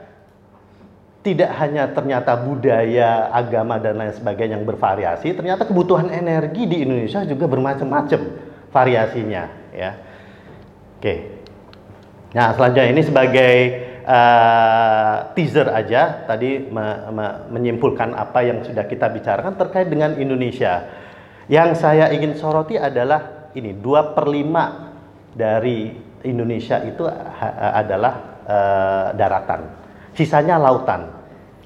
[1.20, 7.28] tidak hanya ternyata budaya, agama dan lain sebagainya yang bervariasi, ternyata kebutuhan energi di Indonesia
[7.28, 8.22] juga bermacam-macam
[8.72, 9.44] variasinya
[9.76, 9.92] ya.
[10.96, 11.16] Oke.
[12.32, 13.54] Nah, selanjutnya ini sebagai
[14.06, 20.88] eh, teaser aja tadi me- me- menyimpulkan apa yang sudah kita bicarakan terkait dengan Indonesia.
[21.50, 24.94] Yang saya ingin soroti adalah ini dua per lima
[25.36, 25.92] dari
[26.24, 27.04] Indonesia itu
[27.76, 29.70] adalah eh, daratan,
[30.18, 31.06] sisanya lautan.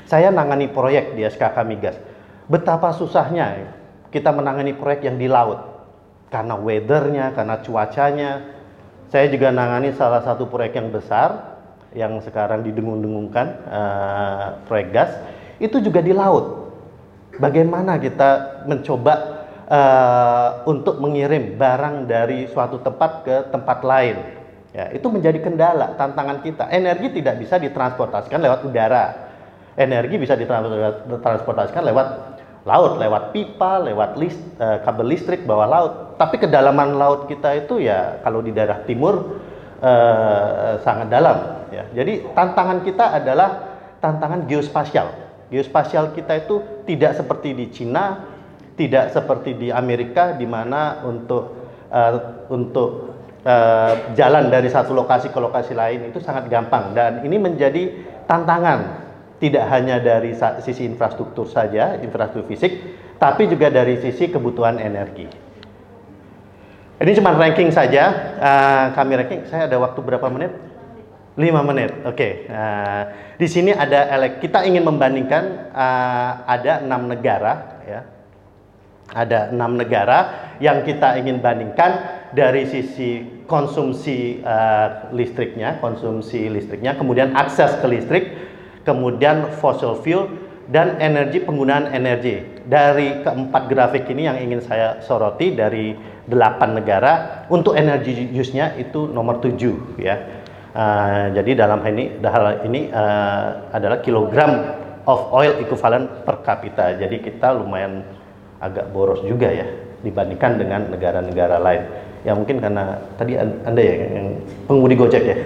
[0.04, 1.96] Saya nangani proyek di SKK Migas.
[2.52, 3.72] Betapa susahnya
[4.12, 5.74] kita menangani proyek yang di laut
[6.28, 8.32] karena weathernya, karena cuacanya.
[9.14, 11.54] Saya juga nangani salah satu proyek yang besar
[11.94, 15.12] yang sekarang didengung-dengungkan uh, proyek gas
[15.62, 16.74] itu juga di laut.
[17.38, 19.14] Bagaimana kita mencoba
[19.70, 24.18] uh, untuk mengirim barang dari suatu tempat ke tempat lain?
[24.74, 26.66] Ya, itu menjadi kendala, tantangan kita.
[26.74, 29.06] Energi tidak bisa ditransportasikan lewat udara.
[29.78, 32.08] Energi bisa ditransportasikan lewat
[32.66, 35.94] laut, lewat pipa, lewat list, uh, kabel listrik bawah laut.
[36.18, 39.38] Tapi kedalaman laut kita itu ya kalau di daerah timur
[39.78, 41.70] uh, sangat dalam.
[41.70, 41.86] Ya.
[41.94, 43.50] Jadi tantangan kita adalah
[44.02, 45.08] tantangan geospasial.
[45.54, 48.26] Geospasial kita itu tidak seperti di Cina,
[48.74, 51.62] tidak seperti di Amerika, di mana untuk
[51.94, 53.13] uh, untuk
[53.44, 57.84] uh, jalan dari satu lokasi ke lokasi lain itu sangat gampang dan ini menjadi
[58.26, 59.04] tantangan
[59.44, 60.32] tidak hanya dari
[60.64, 62.72] sisi infrastruktur saja, infrastruktur fisik,
[63.20, 65.28] tapi juga dari sisi kebutuhan energi.
[67.04, 68.04] Ini cuma ranking saja.
[68.40, 69.44] Uh, kami ranking.
[69.52, 70.56] Saya ada waktu berapa menit?
[71.36, 71.92] 5 menit.
[72.08, 72.16] Oke.
[72.16, 72.32] Okay.
[72.48, 73.04] Uh,
[73.36, 78.13] di sini ada kita ingin membandingkan uh, ada enam negara ya.
[79.12, 87.36] Ada enam negara yang kita ingin bandingkan dari sisi konsumsi uh, listriknya, konsumsi listriknya, kemudian
[87.36, 88.26] akses ke listrik,
[88.88, 90.32] kemudian fossil fuel
[90.72, 92.64] dan energi penggunaan energi.
[92.64, 99.12] Dari keempat grafik ini yang ingin saya soroti dari delapan negara untuk energi use-nya itu
[99.12, 100.16] nomor tujuh ya.
[100.74, 104.74] Uh, jadi dalam ini hal ini uh, adalah kilogram
[105.06, 106.96] of oil equivalent per kapita.
[106.98, 108.02] Jadi kita lumayan
[108.64, 109.68] agak boros juga ya
[110.04, 111.84] dibandingkan dengan negara-negara lain.
[112.24, 114.28] Ya mungkin karena tadi Anda ya yang
[114.64, 115.38] pengemudi Gojek ya.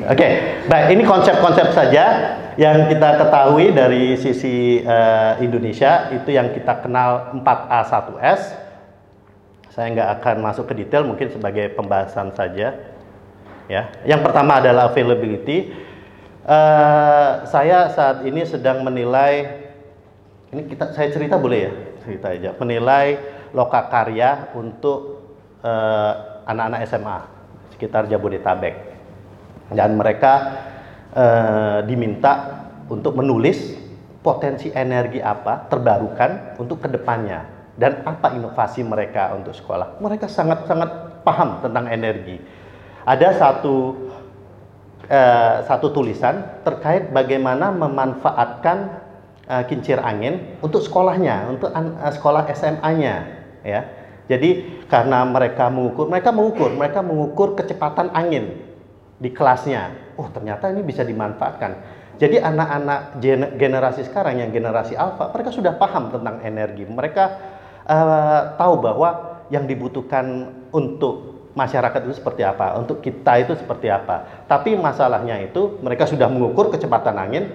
[0.00, 0.32] Oke, okay.
[0.64, 2.04] baik ini konsep-konsep saja
[2.56, 8.40] yang kita ketahui dari sisi uh, Indonesia itu yang kita kenal 4A1S.
[9.70, 12.74] Saya nggak akan masuk ke detail, mungkin sebagai pembahasan saja.
[13.70, 15.70] Ya, yang pertama adalah availability.
[16.48, 19.59] Uh, saya saat ini sedang menilai,
[20.50, 22.50] ini kita saya cerita boleh ya, cerita aja.
[22.58, 23.18] Menilai
[23.54, 25.22] lokakarya untuk
[25.62, 26.12] eh,
[26.46, 27.18] anak-anak uh, SMA
[27.74, 28.74] sekitar Jabodetabek
[29.70, 30.32] dan mereka
[31.14, 33.78] uh, diminta untuk menulis
[34.20, 37.46] potensi energi apa terbarukan untuk ke depannya
[37.78, 40.02] dan apa inovasi mereka untuk sekolah.
[40.02, 42.42] Mereka sangat-sangat paham tentang energi.
[43.06, 43.76] Ada satu
[45.08, 48.99] uh, satu tulisan terkait bagaimana memanfaatkan
[49.50, 53.16] uh, kincir angin untuk sekolahnya, untuk uh, sekolah SMA-nya,
[53.66, 53.80] ya.
[54.30, 58.62] Jadi karena mereka mengukur, mereka mengukur, mereka mengukur kecepatan angin
[59.18, 60.14] di kelasnya.
[60.14, 61.98] Oh, ternyata ini bisa dimanfaatkan.
[62.20, 63.18] Jadi anak-anak
[63.58, 66.86] generasi sekarang yang generasi alfa, mereka sudah paham tentang energi.
[66.86, 67.24] Mereka
[67.90, 74.46] uh, tahu bahwa yang dibutuhkan untuk masyarakat itu seperti apa, untuk kita itu seperti apa.
[74.46, 77.50] Tapi masalahnya itu mereka sudah mengukur kecepatan angin,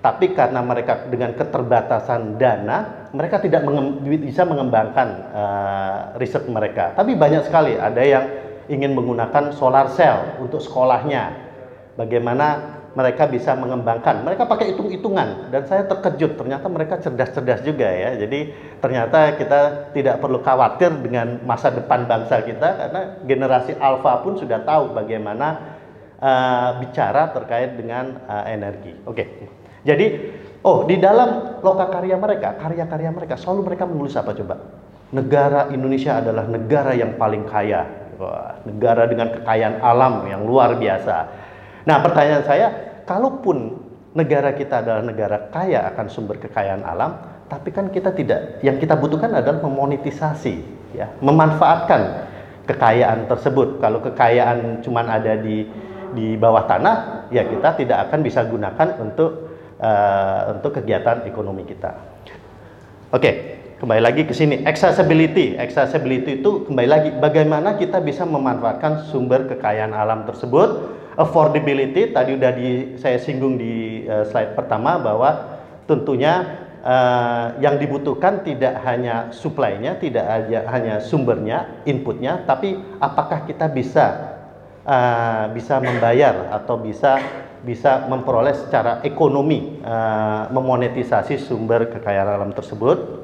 [0.00, 6.96] tapi karena mereka dengan keterbatasan dana, mereka tidak menge bisa mengembangkan uh, riset mereka.
[6.96, 8.24] Tapi banyak sekali ada yang
[8.72, 11.52] ingin menggunakan solar cell untuk sekolahnya.
[12.00, 14.24] Bagaimana mereka bisa mengembangkan.
[14.24, 18.16] Mereka pakai hitung-hitungan dan saya terkejut ternyata mereka cerdas-cerdas juga ya.
[18.16, 24.40] Jadi ternyata kita tidak perlu khawatir dengan masa depan bangsa kita karena generasi alfa pun
[24.40, 25.76] sudah tahu bagaimana
[26.18, 28.96] uh, bicara terkait dengan uh, energi.
[29.04, 29.28] Oke.
[29.28, 29.59] Okay.
[29.86, 30.06] Jadi
[30.64, 34.56] oh di dalam lokakarya mereka, karya-karya mereka selalu mereka menulis apa coba?
[35.10, 41.16] Negara Indonesia adalah negara yang paling kaya Wah, negara dengan kekayaan alam yang luar biasa.
[41.88, 42.68] Nah, pertanyaan saya,
[43.08, 43.80] kalaupun
[44.12, 47.16] negara kita adalah negara kaya akan sumber kekayaan alam,
[47.48, 50.60] tapi kan kita tidak, yang kita butuhkan adalah memonetisasi,
[50.92, 52.28] ya, memanfaatkan
[52.68, 53.80] kekayaan tersebut.
[53.80, 55.64] Kalau kekayaan cuma ada di
[56.12, 59.49] di bawah tanah, ya kita tidak akan bisa gunakan untuk
[59.80, 61.96] uh, untuk kegiatan ekonomi kita.
[63.10, 63.34] Oke, okay
[63.80, 64.60] kembali lagi ke sini.
[64.68, 65.56] Accessibility.
[65.56, 71.00] Accessibility itu kembali lagi bagaimana kita bisa memanfaatkan sumber kekayaan alam tersebut?
[71.16, 72.68] Affordability tadi udah di
[73.00, 75.58] saya singgung di uh, slide pertama bahwa
[75.88, 76.44] tentunya
[76.84, 84.38] uh, yang dibutuhkan tidak hanya supply-nya tidak aja hanya sumbernya inputnya tapi apakah kita bisa
[84.86, 87.18] uh, bisa membayar atau bisa
[87.60, 93.20] bisa memperoleh secara ekonomi uh, memonetisasi sumber kekayaan alam tersebut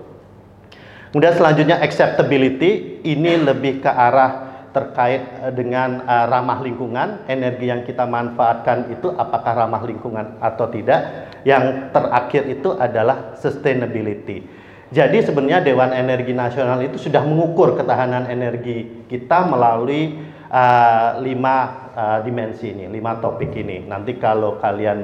[1.17, 7.89] Kemudian selanjutnya acceptability ini lebih ke arah terkait eh, dengan uh, ramah lingkungan, energi yang
[7.89, 11.33] kita manfaatkan itu apakah ramah lingkungan atau tidak.
[11.49, 14.45] Yang terakhir itu adalah sustainability.
[14.93, 20.21] Jadi sebenarnya Dewan Energi Nasional itu sudah mengukur ketahanan energi kita melalui
[20.51, 21.57] uh, lima
[21.95, 23.87] uh, dimensi ini, lima topik ini.
[23.87, 24.99] Nanti kalau kalian,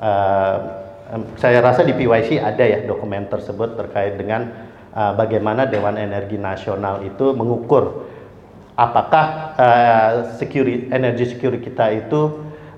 [0.00, 0.56] uh,
[1.40, 7.02] saya rasa di PYC ada ya dokumen tersebut terkait dengan uh, bagaimana Dewan Energi Nasional
[7.02, 8.06] itu mengukur
[8.78, 9.26] apakah
[9.58, 12.20] uh, security, energi security kita itu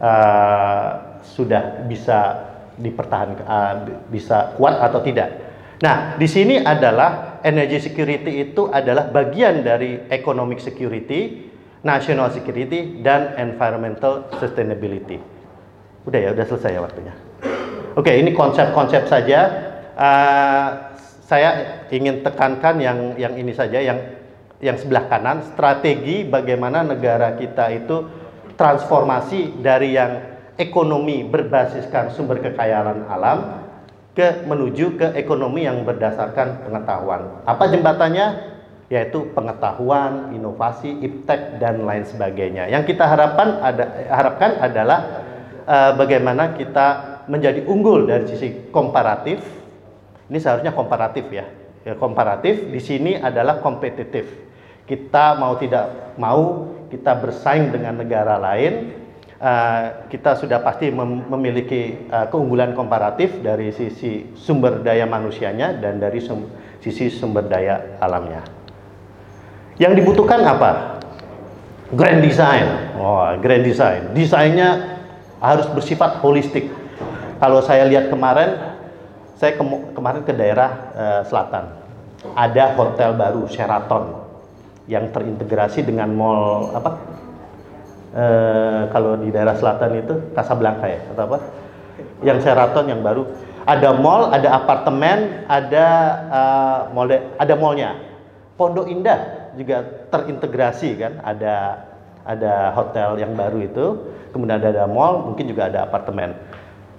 [0.02, 2.50] uh, sudah bisa
[2.80, 3.74] dipertahankan, uh,
[4.10, 5.30] bisa kuat atau tidak.
[5.82, 11.51] Nah, di sini adalah energy security itu adalah bagian dari economic security,
[11.82, 15.18] national security, dan environmental sustainability.
[16.06, 17.14] Udah ya, udah selesai ya waktunya.
[17.98, 19.40] Oke, ini konsep-konsep saja.
[19.92, 20.68] Uh,
[21.28, 23.98] saya ingin tekankan yang yang ini saja, yang
[24.62, 28.06] yang sebelah kanan, strategi bagaimana negara kita itu
[28.54, 30.22] transformasi dari yang
[30.54, 33.38] ekonomi berbasiskan sumber kekayaan alam
[34.12, 37.42] ke menuju ke ekonomi yang berdasarkan pengetahuan.
[37.48, 38.51] Apa jembatannya?
[38.92, 42.68] Yaitu pengetahuan, inovasi, iptek dan lain sebagainya.
[42.68, 45.00] Yang kita harapkan ada harapkan adalah
[45.64, 46.88] uh, bagaimana kita
[47.24, 49.40] menjadi unggul dari sisi komparatif.
[50.28, 51.48] Ini seharusnya komparatif ya.
[51.88, 54.28] ya komparatif di sini adalah kompetitif.
[54.84, 59.00] Kita mau tidak mau kita bersaing dengan negara lain
[59.42, 65.98] Uh, kita sudah pasti mem memiliki uh, keunggulan komparatif dari sisi sumber daya manusianya dan
[65.98, 66.46] dari sum
[66.78, 68.61] sisi sumber daya alamnya.
[69.80, 71.00] Yang dibutuhkan apa?
[71.92, 72.96] Grand design.
[72.96, 74.16] Oh, grand design.
[74.16, 75.00] Desainnya
[75.40, 76.72] harus bersifat holistik.
[77.40, 78.78] Kalau saya lihat kemarin,
[79.36, 79.62] saya ke
[79.92, 81.74] kemarin ke daerah uh, selatan,
[82.38, 84.22] ada hotel baru Sheraton
[84.90, 86.90] yang terintegrasi dengan mall apa
[88.12, 91.38] eh, kalau di daerah selatan itu Casablanca ya atau apa
[92.26, 93.26] yang Sheraton yang baru
[93.62, 95.86] ada mall ada apartemen ada
[96.26, 97.94] uh, mall ada mallnya
[98.58, 101.86] Pondok Indah juga terintegrasi kan ada
[102.22, 103.86] ada hotel yang baru itu
[104.30, 106.34] kemudian ada, ada mall mungkin juga ada apartemen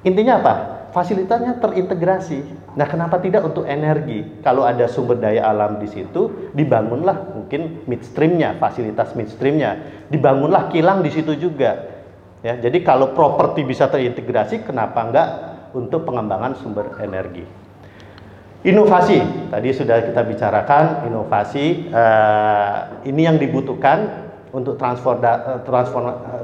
[0.04, 0.54] intinya apa
[0.94, 2.46] fasilitasnya terintegrasi.
[2.78, 4.40] Nah, kenapa tidak untuk energi?
[4.46, 11.10] Kalau ada sumber daya alam di situ, dibangunlah mungkin midstreamnya, fasilitas midstreamnya, dibangunlah kilang di
[11.10, 11.90] situ juga.
[12.46, 15.28] Ya, jadi kalau properti bisa terintegrasi, kenapa enggak
[15.74, 17.63] untuk pengembangan sumber energi?
[18.64, 19.20] Inovasi,
[19.52, 21.92] tadi sudah kita bicarakan inovasi.
[21.92, 24.24] Uh, ini yang dibutuhkan
[24.56, 25.60] untuk eh,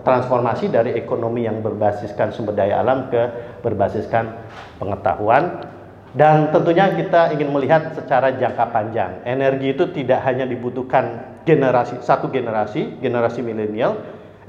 [0.03, 3.23] transformasi dari ekonomi yang berbasiskan sumber daya alam ke
[3.63, 4.35] berbasiskan
[4.83, 5.63] pengetahuan.
[6.11, 9.23] Dan tentunya kita ingin melihat secara jangka panjang.
[9.23, 13.95] Energi itu tidak hanya dibutuhkan generasi satu generasi generasi milenial.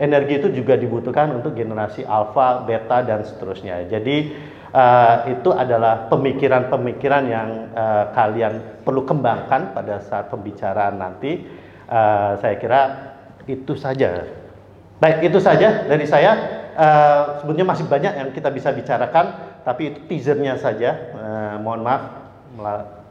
[0.00, 3.84] Energi itu juga dibutuhkan untuk generasi alfa beta dan seterusnya.
[3.92, 4.32] Jadi
[4.74, 11.46] uh, itu adalah pemikiran-pemikiran yang uh, kalian perlu kembangkan pada saat pembicaraan nanti
[11.90, 12.80] uh, saya kira
[13.46, 14.26] itu saja.
[15.00, 16.60] Baik, itu saja dari saya.
[16.70, 20.90] Uh, sebenarnya masih banyak yang kita bisa bicarakan, tapi itu teasernya saja.
[21.12, 22.02] Uh, mohon maaf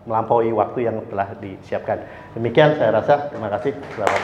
[0.08, 2.02] melampaui waktu yang telah disiapkan.
[2.34, 3.30] Demikian saya rasa.
[3.30, 3.76] Terima kasih.
[3.94, 4.22] Selamat.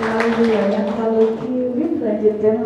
[0.00, 1.28] Terlalu banyak kalau
[2.00, 2.56] lanjutkan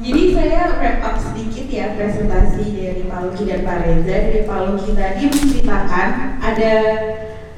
[0.00, 4.16] Jadi saya wrap up sedikit ya presentasi dari Pak Luki dan Pak Reza.
[4.30, 6.08] Dari Pak Luki tadi menceritakan
[6.40, 6.72] ada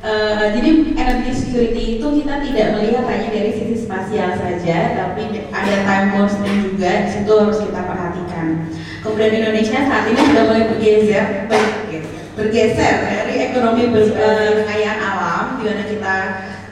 [0.03, 5.75] Uh, jadi energy security itu kita tidak melihat hanya dari sisi spasial saja, tapi ada
[5.87, 8.67] time constraint juga, di situ harus kita perhatikan.
[8.99, 11.47] Kemudian Indonesia saat ini sudah mulai bergeser,
[12.35, 16.17] bergeser dari ekonomi uh, kekayaan alam, di mana kita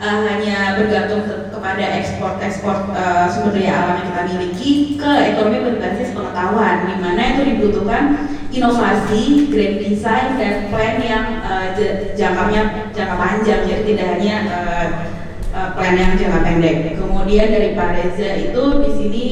[0.03, 1.23] uh, hanya bergantung
[1.71, 7.23] kepada ekspor-ekspor uh, sumber daya alam yang kita miliki ke ekonomi berbasis pengetahuan, di mana
[7.31, 11.71] itu dibutuhkan inovasi, grand design dan plan yang uh,
[12.19, 16.99] jangkanya jangka panjang jadi tidak hanya uh, plan yang jangka pendek.
[16.99, 19.27] Kemudian dari Pak Reza itu di sini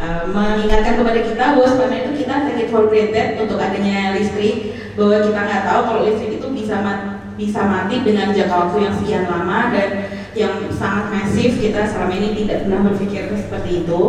[0.00, 5.20] uh, mengingatkan kepada kita bahwa sebenarnya itu kita take it for untuk adanya listrik bahwa
[5.20, 9.24] kita nggak tahu kalau listrik itu bisa mat bisa mati dengan jangka waktu yang sekian
[9.28, 9.88] lama dan
[10.34, 14.02] yang sangat masif kita selama ini tidak pernah berpikir seperti itu.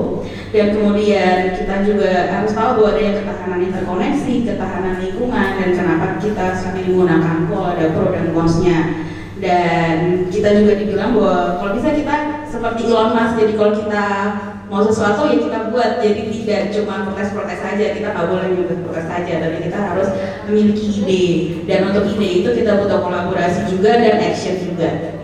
[0.49, 6.05] Dan kemudian kita juga harus tahu bahwa ada yang ketahanan interkoneksi, ketahanan lingkungan dan kenapa
[6.17, 8.79] kita sering menggunakan kol ada pro dan consnya.
[9.35, 14.05] Dan kita juga dibilang bahwa kalau bisa kita seperti Elon Musk jadi kalau kita
[14.65, 16.01] mau sesuatu ya kita buat.
[16.01, 20.09] Jadi tidak cuma protes-protes saja kita nggak boleh menyebut protes saja tapi kita harus
[20.49, 21.25] memiliki ide.
[21.69, 25.14] Dan untuk ide itu kita butuh kolaborasi juga dan action juga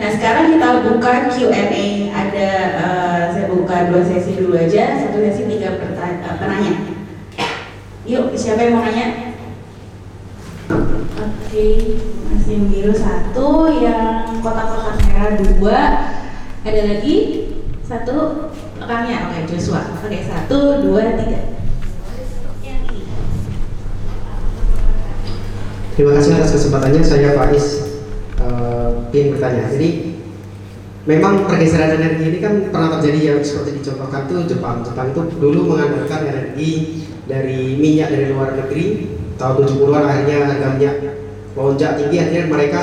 [0.00, 2.08] Nah sekarang kita buka Q&A.
[2.08, 2.48] Ada
[2.80, 4.96] uh, saya buka dua sesi dulu aja.
[4.96, 6.88] Satu sesi tiga uh, penanya.
[8.08, 9.36] Yuk siapa yang mau nanya?
[11.20, 12.00] Oke,
[12.32, 15.80] masih yang biru satu, yang kotak-kotak merah dua.
[16.64, 17.16] Ada lagi
[17.84, 18.48] satu
[18.80, 19.84] rekannya, oke Joshua.
[20.00, 21.60] Oke satu, dua, tiga.
[25.92, 27.02] Terima kasih atas kesempatannya.
[27.04, 27.79] Saya Faiz
[28.50, 29.62] eh, ingin bertanya.
[29.70, 29.88] Jadi
[31.08, 34.84] memang pergeseran energi ini kan pernah terjadi yang seperti dicontohkan tuh Jepang.
[34.84, 36.70] Jepang itu dulu mengandalkan energi
[37.24, 39.16] dari minyak dari luar negeri.
[39.40, 40.96] Tahun 70-an akhirnya harga minyak
[41.56, 42.16] melonjak tinggi.
[42.20, 42.82] Akhirnya mereka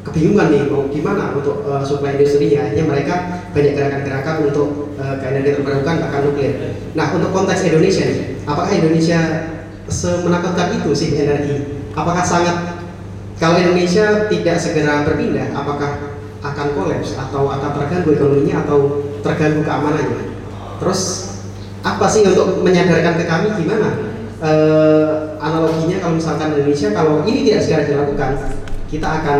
[0.00, 2.66] kebingungan nih mau gimana untuk eh, supply industrinya.
[2.66, 3.14] Akhirnya mereka
[3.54, 4.68] banyak gerakan-gerakan untuk
[4.98, 6.52] eh, ke energi terbarukan bahkan nuklir.
[6.96, 9.20] Nah untuk konteks Indonesia nih, apakah Indonesia
[9.86, 11.78] semenakutkan itu sih energi?
[11.94, 12.79] Apakah sangat
[13.40, 16.12] kalau Indonesia tidak segera berpindah, apakah
[16.44, 20.36] akan kolaps atau akan terganggu ekonominya atau terganggu keamanannya?
[20.76, 21.00] Terus
[21.80, 23.96] apa sih untuk menyadarkan ke kami gimana
[24.44, 28.32] eh, analoginya kalau misalkan Indonesia kalau ini tidak segera dilakukan,
[28.92, 29.38] kita akan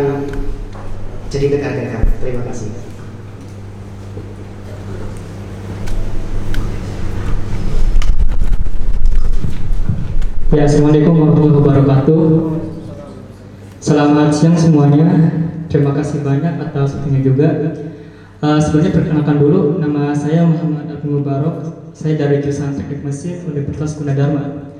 [1.29, 2.01] jadi negara gagal.
[2.25, 2.73] Terima kasih.
[10.51, 12.60] Ya, Assalamualaikum warahmatullahi wabarakatuh.
[13.91, 15.03] Selamat siang semuanya.
[15.67, 17.75] Terima kasih banyak atas waktunya juga.
[18.39, 21.91] Eh, sebelumnya perkenalkan dulu, nama saya Muhammad Abdul Mubarak.
[21.91, 24.71] Saya dari jurusan Teknik Mesin Universitas Gunadarma.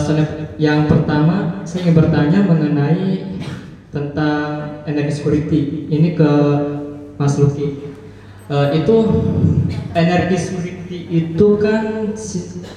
[0.00, 3.36] Soalnya yang pertama, saya ingin bertanya mengenai
[3.92, 5.92] tentang energi security.
[5.92, 6.32] Ini ke
[7.20, 7.84] Mas Luki.
[8.48, 8.96] Eh, itu
[9.92, 12.16] energi security itu kan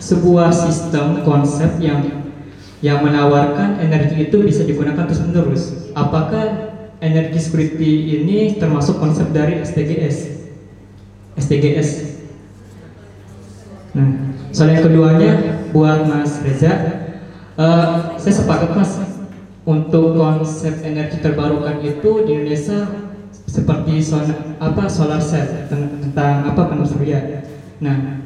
[0.03, 2.25] sebuah sistem konsep yang
[2.84, 5.64] yang menawarkan energi itu bisa digunakan terus menerus.
[5.96, 10.48] Apakah energi security ini termasuk konsep dari STGS?
[11.40, 11.90] STGS.
[13.96, 15.32] Nah, soal yang keduanya
[15.72, 16.74] buat Mas Reza,
[17.56, 18.92] eh, saya sepakat Mas
[19.64, 23.08] untuk konsep energi terbarukan itu di Indonesia
[23.48, 27.48] seperti solar, apa solar cell ten- tentang apa panel surya.
[27.80, 28.25] Nah,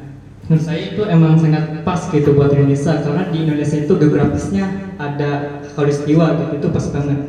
[0.50, 4.66] menurut saya itu emang sangat pas gitu buat Indonesia karena di Indonesia itu geografisnya
[4.98, 7.20] ada khalistiwa gitu itu pas banget.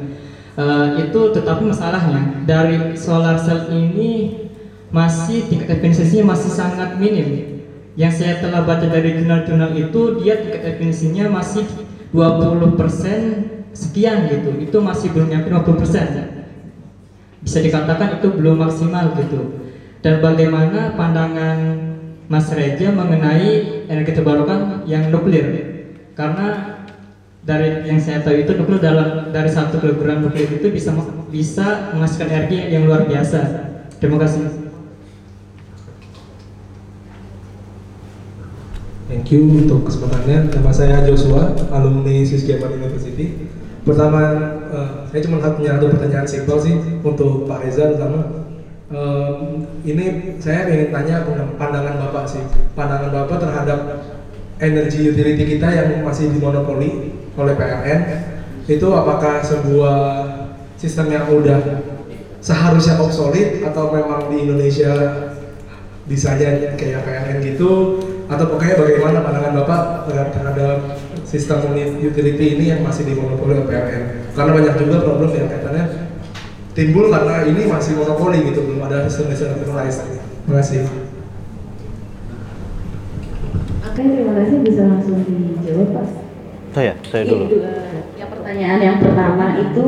[0.58, 4.42] Eh, itu tetapi masalahnya dari solar cell ini
[4.90, 7.62] masih tingkat efisiensinya masih sangat minim.
[7.94, 11.70] Yang saya telah baca dari jurnal-jurnal itu dia tingkat efisiensinya masih
[12.10, 14.50] 20% sekian gitu.
[14.58, 16.42] Itu masih belum nyampe 50%
[17.42, 19.62] bisa dikatakan itu belum maksimal gitu.
[20.02, 21.58] Dan bagaimana pandangan
[22.32, 25.52] Mas Reja mengenai energi terbarukan yang nuklir?
[26.16, 26.80] Karena
[27.44, 30.96] dari yang saya tahu itu nuklir dalam dari satu kilogram nuklir itu bisa
[31.28, 33.68] bisa menghasilkan energi yang luar biasa.
[34.00, 34.48] Terima kasih.
[39.12, 40.56] Thank you untuk kesempatannya.
[40.56, 43.52] Nama saya Joshua, alumni Swiss German University.
[43.84, 44.24] Pertama,
[44.72, 48.41] eh, saya cuma punya satu pertanyaan simpel sih untuk Pak Reza terutama.
[49.88, 50.06] Ini
[50.44, 51.24] saya ingin tanya
[51.56, 52.44] pandangan Bapak sih,
[52.76, 53.80] pandangan Bapak terhadap
[54.60, 58.02] energi utility kita yang masih dimonopoli oleh PLN
[58.68, 59.98] itu apakah sebuah
[60.78, 61.82] sistem yang udah
[62.44, 64.92] seharusnya obsolete atau memang di Indonesia
[66.06, 68.04] bisanya kayak PLN gitu?
[68.32, 71.00] Atau pokoknya bagaimana pandangan Bapak terhadap-
[71.32, 74.04] sistem utility ini yang masih dimonopoli oleh PLN
[74.36, 75.86] karena banyak juga problem yang kaitannya
[76.72, 80.02] timbul karena ini masih monopoli gitu belum ada sistem decentralized
[80.46, 80.88] terima kasih
[83.82, 86.06] Oke, terima kasih bisa langsung dijawab Pak.
[86.72, 87.46] Saya, saya Iya, dulu.
[87.60, 89.86] eh, yang pertanyaan yang pertama itu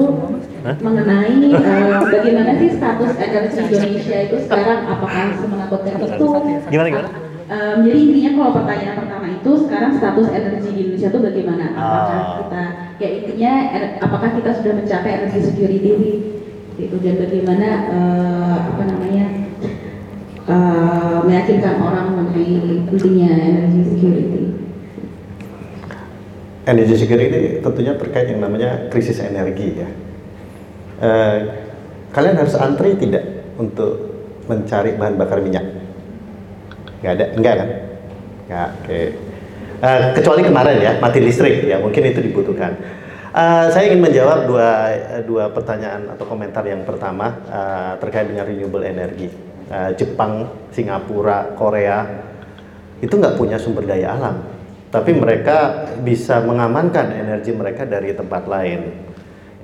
[0.60, 0.76] Hah?
[0.84, 6.28] mengenai eh, bagaimana sih status energi Indonesia itu sekarang apakah semenakutkan itu?
[6.68, 7.10] Gimana, gimana?
[7.44, 11.66] Em, jadi intinya kalau pertanyaan pertama itu sekarang status energi di Indonesia itu bagaimana?
[11.72, 12.36] Apakah Ah.
[12.44, 12.64] kita
[13.00, 13.52] ya intinya
[14.00, 15.92] apakah kita sudah mencapai energi security
[16.78, 19.26] gitu dan bagaimana eh, apa namanya
[20.50, 24.42] eh, meyakinkan orang mengenai pentingnya energi security?
[26.64, 29.90] Energy security tentunya terkait yang namanya krisis energi ya.
[31.04, 31.38] Eh,
[32.16, 34.14] kalian harus antri tidak untuk
[34.48, 35.66] mencari bahan bakar minyak?
[37.04, 37.70] Nggak ada, enggak kan?
[38.48, 39.00] Nggak, oke.
[39.84, 43.03] Eh, kecuali kemarin ya, mati listrik ya, mungkin itu dibutuhkan.
[43.34, 44.70] Eh, saya ingin menjawab dua
[45.26, 49.26] dua pertanyaan atau komentar yang pertama eh, terkait dengan renewable energy.
[49.74, 52.06] Eh, Jepang, Singapura, Korea
[53.02, 54.38] itu nggak punya sumber daya alam,
[54.94, 59.02] tapi mereka bisa mengamankan energi mereka dari tempat lain.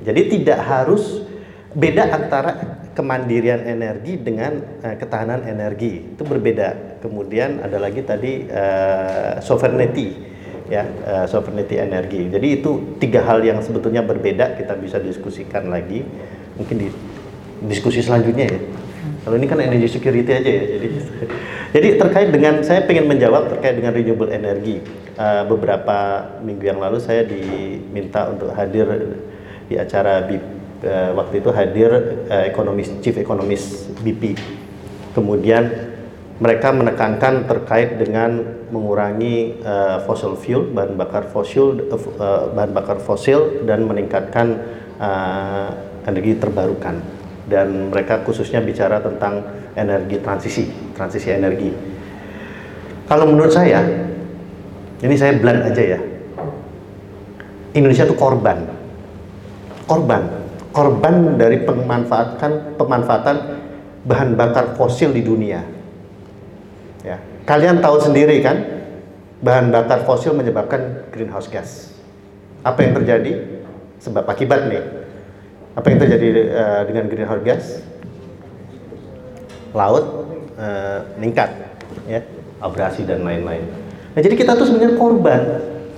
[0.01, 1.29] Jadi tidak harus
[1.69, 2.51] beda antara
[2.97, 6.97] kemandirian energi dengan eh, ketahanan energi itu berbeda.
[7.05, 10.28] Kemudian ada lagi tadi eh, sovereignty.
[10.69, 12.29] Ya uh, sovereignty energi.
[12.29, 16.05] Jadi itu tiga hal yang sebetulnya berbeda kita bisa diskusikan lagi
[16.55, 16.87] mungkin di
[17.65, 18.59] diskusi selanjutnya ya.
[19.25, 20.63] Kalau ini kan energy security aja ya.
[20.77, 20.87] Jadi
[21.75, 24.79] jadi terkait dengan saya ingin menjawab terkait dengan renewable energy.
[25.19, 28.87] Uh, beberapa minggu yang lalu saya diminta untuk hadir
[29.67, 30.39] di acara BIP,
[30.87, 31.89] uh, waktu itu hadir
[32.31, 34.39] uh, ekonomis chief ekonomis BP.
[35.11, 35.88] Kemudian
[36.39, 38.39] mereka menekankan terkait dengan
[38.71, 44.55] mengurangi uh, fossil fuel bahan bakar fosil uh, bahan bakar fosil dan meningkatkan
[45.03, 45.67] uh,
[46.07, 46.95] energi terbarukan.
[47.49, 49.43] Dan mereka khususnya bicara tentang
[49.75, 50.63] energi transisi
[50.95, 51.75] transisi energi.
[53.09, 53.83] Kalau menurut saya
[55.03, 55.99] ini saya blunt aja ya.
[57.75, 58.63] Indonesia itu korban.
[59.89, 60.23] Korban.
[60.71, 63.37] Korban dari pemanfaatan pemanfaatan
[64.07, 65.78] bahan bakar fosil di dunia.
[67.49, 68.61] Kalian tahu sendiri kan,
[69.41, 71.89] bahan bakar fosil menyebabkan greenhouse gas.
[72.61, 73.41] Apa yang terjadi?
[73.97, 74.85] Sebab akibat nih.
[75.73, 77.81] Apa yang terjadi uh, dengan greenhouse gas?
[79.73, 80.29] Laut
[80.61, 81.49] uh, meningkat,
[82.05, 82.21] ya,
[82.61, 83.65] abrasi dan lain-lain.
[84.13, 85.41] Nah, jadi kita tuh sebenarnya korban.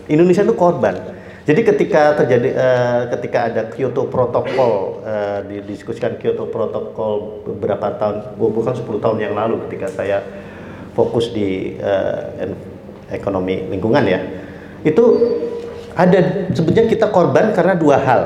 [0.07, 0.95] Indonesia itu korban.
[1.43, 8.71] Jadi ketika terjadi uh, ketika ada Kyoto Protocol uh, didiskusikan Kyoto Protocol beberapa tahun bukan
[8.71, 10.23] 10 tahun yang lalu ketika saya
[10.91, 12.47] fokus di uh,
[13.11, 14.19] ekonomi lingkungan ya.
[14.83, 15.03] Itu
[15.95, 18.21] ada sebetulnya kita korban karena dua hal.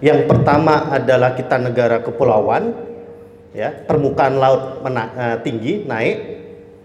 [0.00, 2.72] Yang pertama adalah kita negara kepulauan
[3.52, 6.18] ya permukaan laut mena, uh, tinggi naik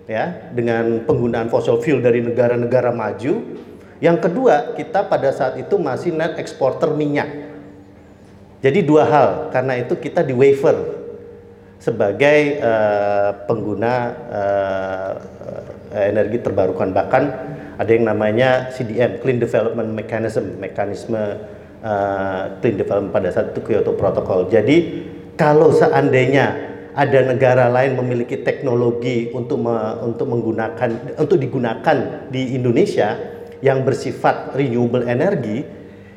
[0.05, 3.63] ya dengan penggunaan fossil fuel dari negara-negara maju.
[4.03, 7.47] Yang kedua kita pada saat itu masih net eksporter minyak.
[8.59, 11.04] Jadi dua hal karena itu kita di waiver
[11.85, 13.93] sebagai uh, pengguna
[14.33, 15.11] uh,
[15.93, 16.89] energi terbarukan.
[16.89, 17.23] Bahkan
[17.77, 21.21] ada yang namanya CDM Clean Development Mechanism mekanisme
[21.85, 24.49] uh, clean development pada saat itu Kyoto Protocol.
[24.49, 25.05] Jadi
[25.37, 33.13] kalau seandainya ada negara lain memiliki teknologi untuk me, untuk menggunakan untuk digunakan di Indonesia
[33.61, 35.61] yang bersifat renewable energi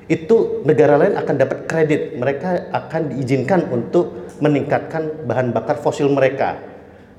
[0.08, 2.16] itu negara lain akan dapat kredit.
[2.16, 6.58] Mereka akan diizinkan untuk meningkatkan bahan bakar fosil mereka.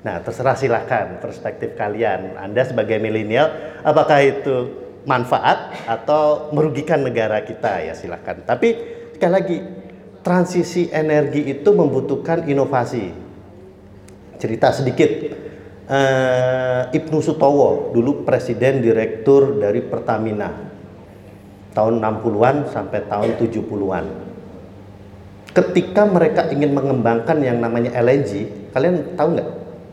[0.00, 2.40] Nah, terserah silakan perspektif kalian.
[2.40, 4.56] Anda sebagai milenial, apakah itu
[5.04, 8.44] manfaat atau merugikan negara kita ya silakan.
[8.48, 8.68] Tapi
[9.16, 9.58] sekali lagi,
[10.24, 13.12] transisi energi itu membutuhkan inovasi.
[14.40, 15.10] Cerita sedikit,
[15.88, 20.48] uh, Ibnu Sutowo dulu presiden direktur dari Pertamina
[21.76, 24.29] tahun 60-an sampai tahun 70-an
[25.50, 29.48] ketika mereka ingin mengembangkan yang namanya LNG, kalian tahu nggak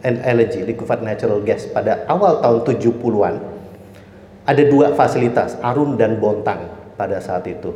[0.06, 3.36] LNG, liquefied natural gas, pada awal tahun 70-an,
[4.46, 7.74] ada dua fasilitas, Arun dan Bontang pada saat itu.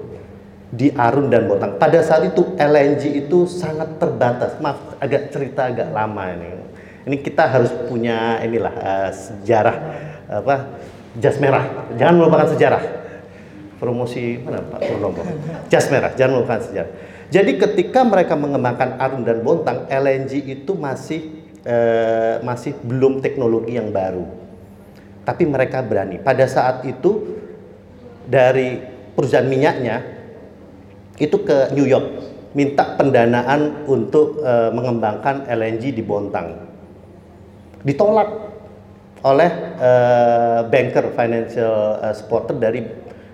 [0.71, 1.75] Di Arun dan Bontang.
[1.75, 4.55] Pada saat itu LNG itu sangat terbatas.
[4.63, 6.47] Maaf, agak cerita agak lama ini.
[7.01, 9.77] Ini kita harus punya inilah uh, sejarah
[10.31, 10.55] apa
[11.19, 11.91] jas merah.
[11.99, 12.83] Jangan melupakan sejarah.
[13.81, 15.25] Promosi mana Pak Purnomo?
[15.67, 21.31] Jas merah, jangan melupakan sejarah jadi ketika mereka mengembangkan Arun dan Bontang, LNG itu masih
[21.63, 24.27] eh, masih belum teknologi yang baru.
[25.23, 26.19] Tapi mereka berani.
[26.19, 27.39] Pada saat itu
[28.27, 28.83] dari
[29.15, 30.03] perusahaan minyaknya
[31.23, 32.19] itu ke New York
[32.51, 36.67] minta pendanaan untuk eh, mengembangkan LNG di Bontang.
[37.87, 38.27] Ditolak
[39.23, 42.83] oleh eh, banker financial eh, supporter dari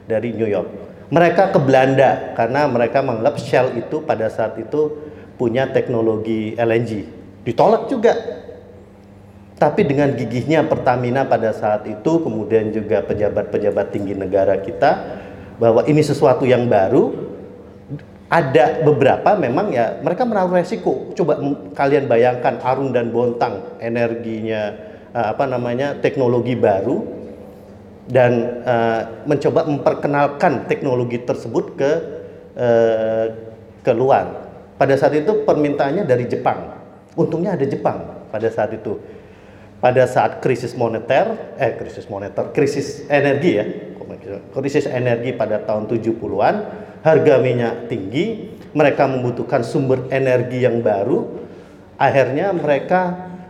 [0.05, 4.91] dari New York mereka ke Belanda karena mereka menganggap Shell itu pada saat itu
[5.39, 7.07] punya teknologi LNG.
[7.47, 8.13] Ditolak juga.
[9.57, 15.01] Tapi dengan gigihnya Pertamina pada saat itu, kemudian juga pejabat-pejabat tinggi negara kita,
[15.57, 17.09] bahwa ini sesuatu yang baru,
[18.29, 21.09] ada beberapa memang ya mereka menaruh resiko.
[21.17, 21.41] Coba
[21.73, 24.77] kalian bayangkan Arun dan Bontang energinya
[25.15, 27.16] eh, apa namanya teknologi baru
[28.07, 31.91] dan uh, mencoba memperkenalkan teknologi tersebut ke
[32.55, 33.25] uh,
[33.83, 34.47] ke luar.
[34.79, 36.75] Pada saat itu permintaannya dari Jepang.
[37.19, 38.99] Untungnya ada Jepang pada saat itu.
[39.77, 43.65] Pada saat krisis moneter, eh krisis moneter, krisis energi ya.
[44.49, 46.55] Krisis energi pada tahun 70-an,
[47.05, 51.45] harga minyak tinggi, mereka membutuhkan sumber energi yang baru.
[51.97, 53.01] Akhirnya mereka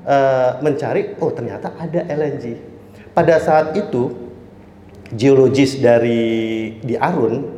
[0.03, 2.60] uh, mencari, oh ternyata ada LNG.
[3.16, 4.26] Pada saat itu
[5.14, 7.55] geologis dari di Arun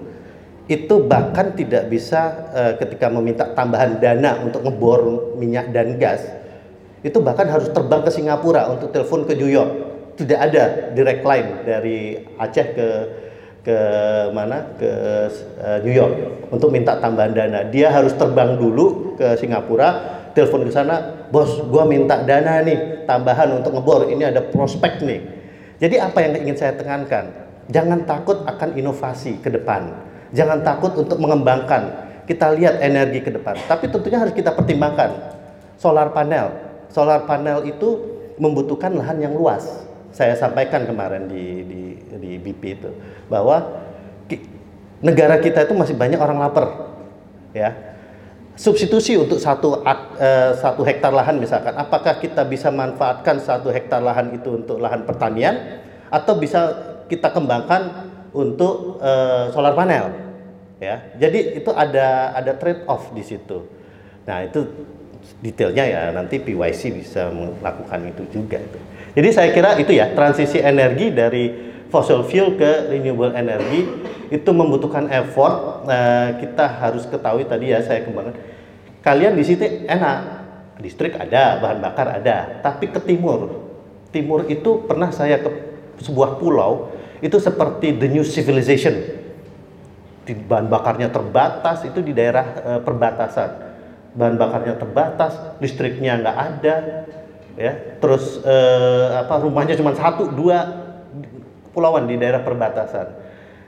[0.69, 6.21] itu bahkan tidak bisa uh, ketika meminta tambahan dana untuk ngebor minyak dan gas
[7.01, 9.71] itu bahkan harus terbang ke Singapura untuk telepon ke New York
[10.19, 12.87] tidak ada direct line dari Aceh ke
[13.63, 13.79] ke
[14.31, 14.91] mana ke
[15.59, 17.67] eh, New York untuk minta tambahan dana.
[17.67, 19.89] Dia harus terbang dulu ke Singapura,
[20.35, 24.11] telepon ke sana, bos, gua minta dana nih tambahan untuk ngebor.
[24.11, 25.38] Ini ada prospek nih.
[25.79, 27.31] Jadi apa yang ingin saya tekankan?
[27.71, 29.95] Jangan takut akan inovasi ke depan.
[30.35, 32.11] Jangan takut untuk mengembangkan.
[32.27, 33.57] Kita lihat energi ke depan.
[33.65, 35.09] Tapi tentunya harus kita pertimbangkan.
[35.79, 36.51] Solar panel.
[36.91, 39.87] Solar panel itu membutuhkan lahan yang luas.
[40.11, 41.81] Saya sampaikan kemarin di di,
[42.17, 42.89] di BP itu
[43.29, 43.85] bahwa
[44.99, 46.67] negara kita itu masih banyak orang lapar.
[47.55, 47.88] Ya.
[48.59, 54.35] Substitusi untuk satu eh, satu hektar lahan misalkan, apakah kita bisa manfaatkan satu hektar lahan
[54.35, 55.79] itu untuk lahan pertanian
[56.11, 56.75] atau bisa
[57.07, 60.11] kita kembangkan untuk eh, solar panel?
[60.75, 63.63] Ya, jadi itu ada ada trade off di situ.
[64.27, 64.67] Nah itu
[65.39, 68.59] detailnya ya nanti PYC bisa melakukan itu juga.
[69.15, 71.43] Jadi saya kira itu ya transisi energi dari
[71.89, 73.89] fossil fuel ke renewable energy
[74.29, 75.85] itu membutuhkan effort.
[75.89, 78.37] Nah, kita harus ketahui tadi ya saya kembangkan.
[79.01, 80.17] Kalian di situ enak,
[80.79, 83.69] listrik ada, bahan bakar ada, tapi ke timur,
[84.13, 85.49] timur itu pernah saya ke
[85.99, 88.95] sebuah pulau itu seperti the new civilization.
[90.23, 93.49] Di bahan bakarnya terbatas itu di daerah eh, perbatasan.
[94.13, 96.75] Bahan bakarnya terbatas listriknya nggak ada
[97.57, 97.73] ya.
[97.97, 100.88] Terus eh, apa rumahnya cuma satu dua
[101.79, 103.07] pulauan di daerah perbatasan.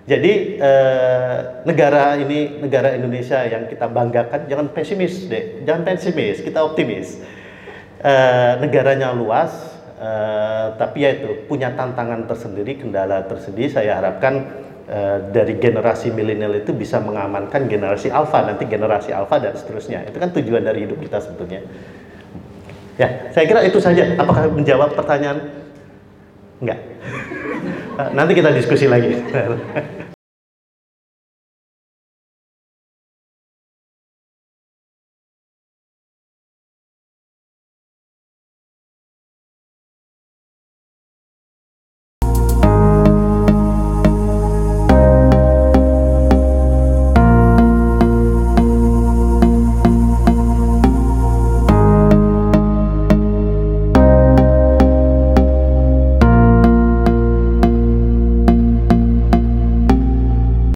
[0.04, 6.60] Jadi eh, negara ini negara Indonesia yang kita banggakan jangan pesimis deh jangan pesimis kita
[6.60, 7.16] optimis.
[8.02, 9.54] Eh, negaranya luas
[9.96, 13.72] eh, tapi ya itu punya tantangan tersendiri kendala tersendiri.
[13.72, 14.50] Saya harapkan
[14.90, 20.04] eh, dari generasi milenial itu bisa mengamankan generasi alfa nanti generasi alfa dan seterusnya.
[20.10, 21.62] Itu kan tujuan dari hidup kita sebetulnya.
[22.98, 24.18] Ya saya kira itu saja.
[24.18, 25.62] Apakah menjawab pertanyaan?
[26.58, 26.82] Enggak
[28.14, 29.14] nanti kita diskusi lagi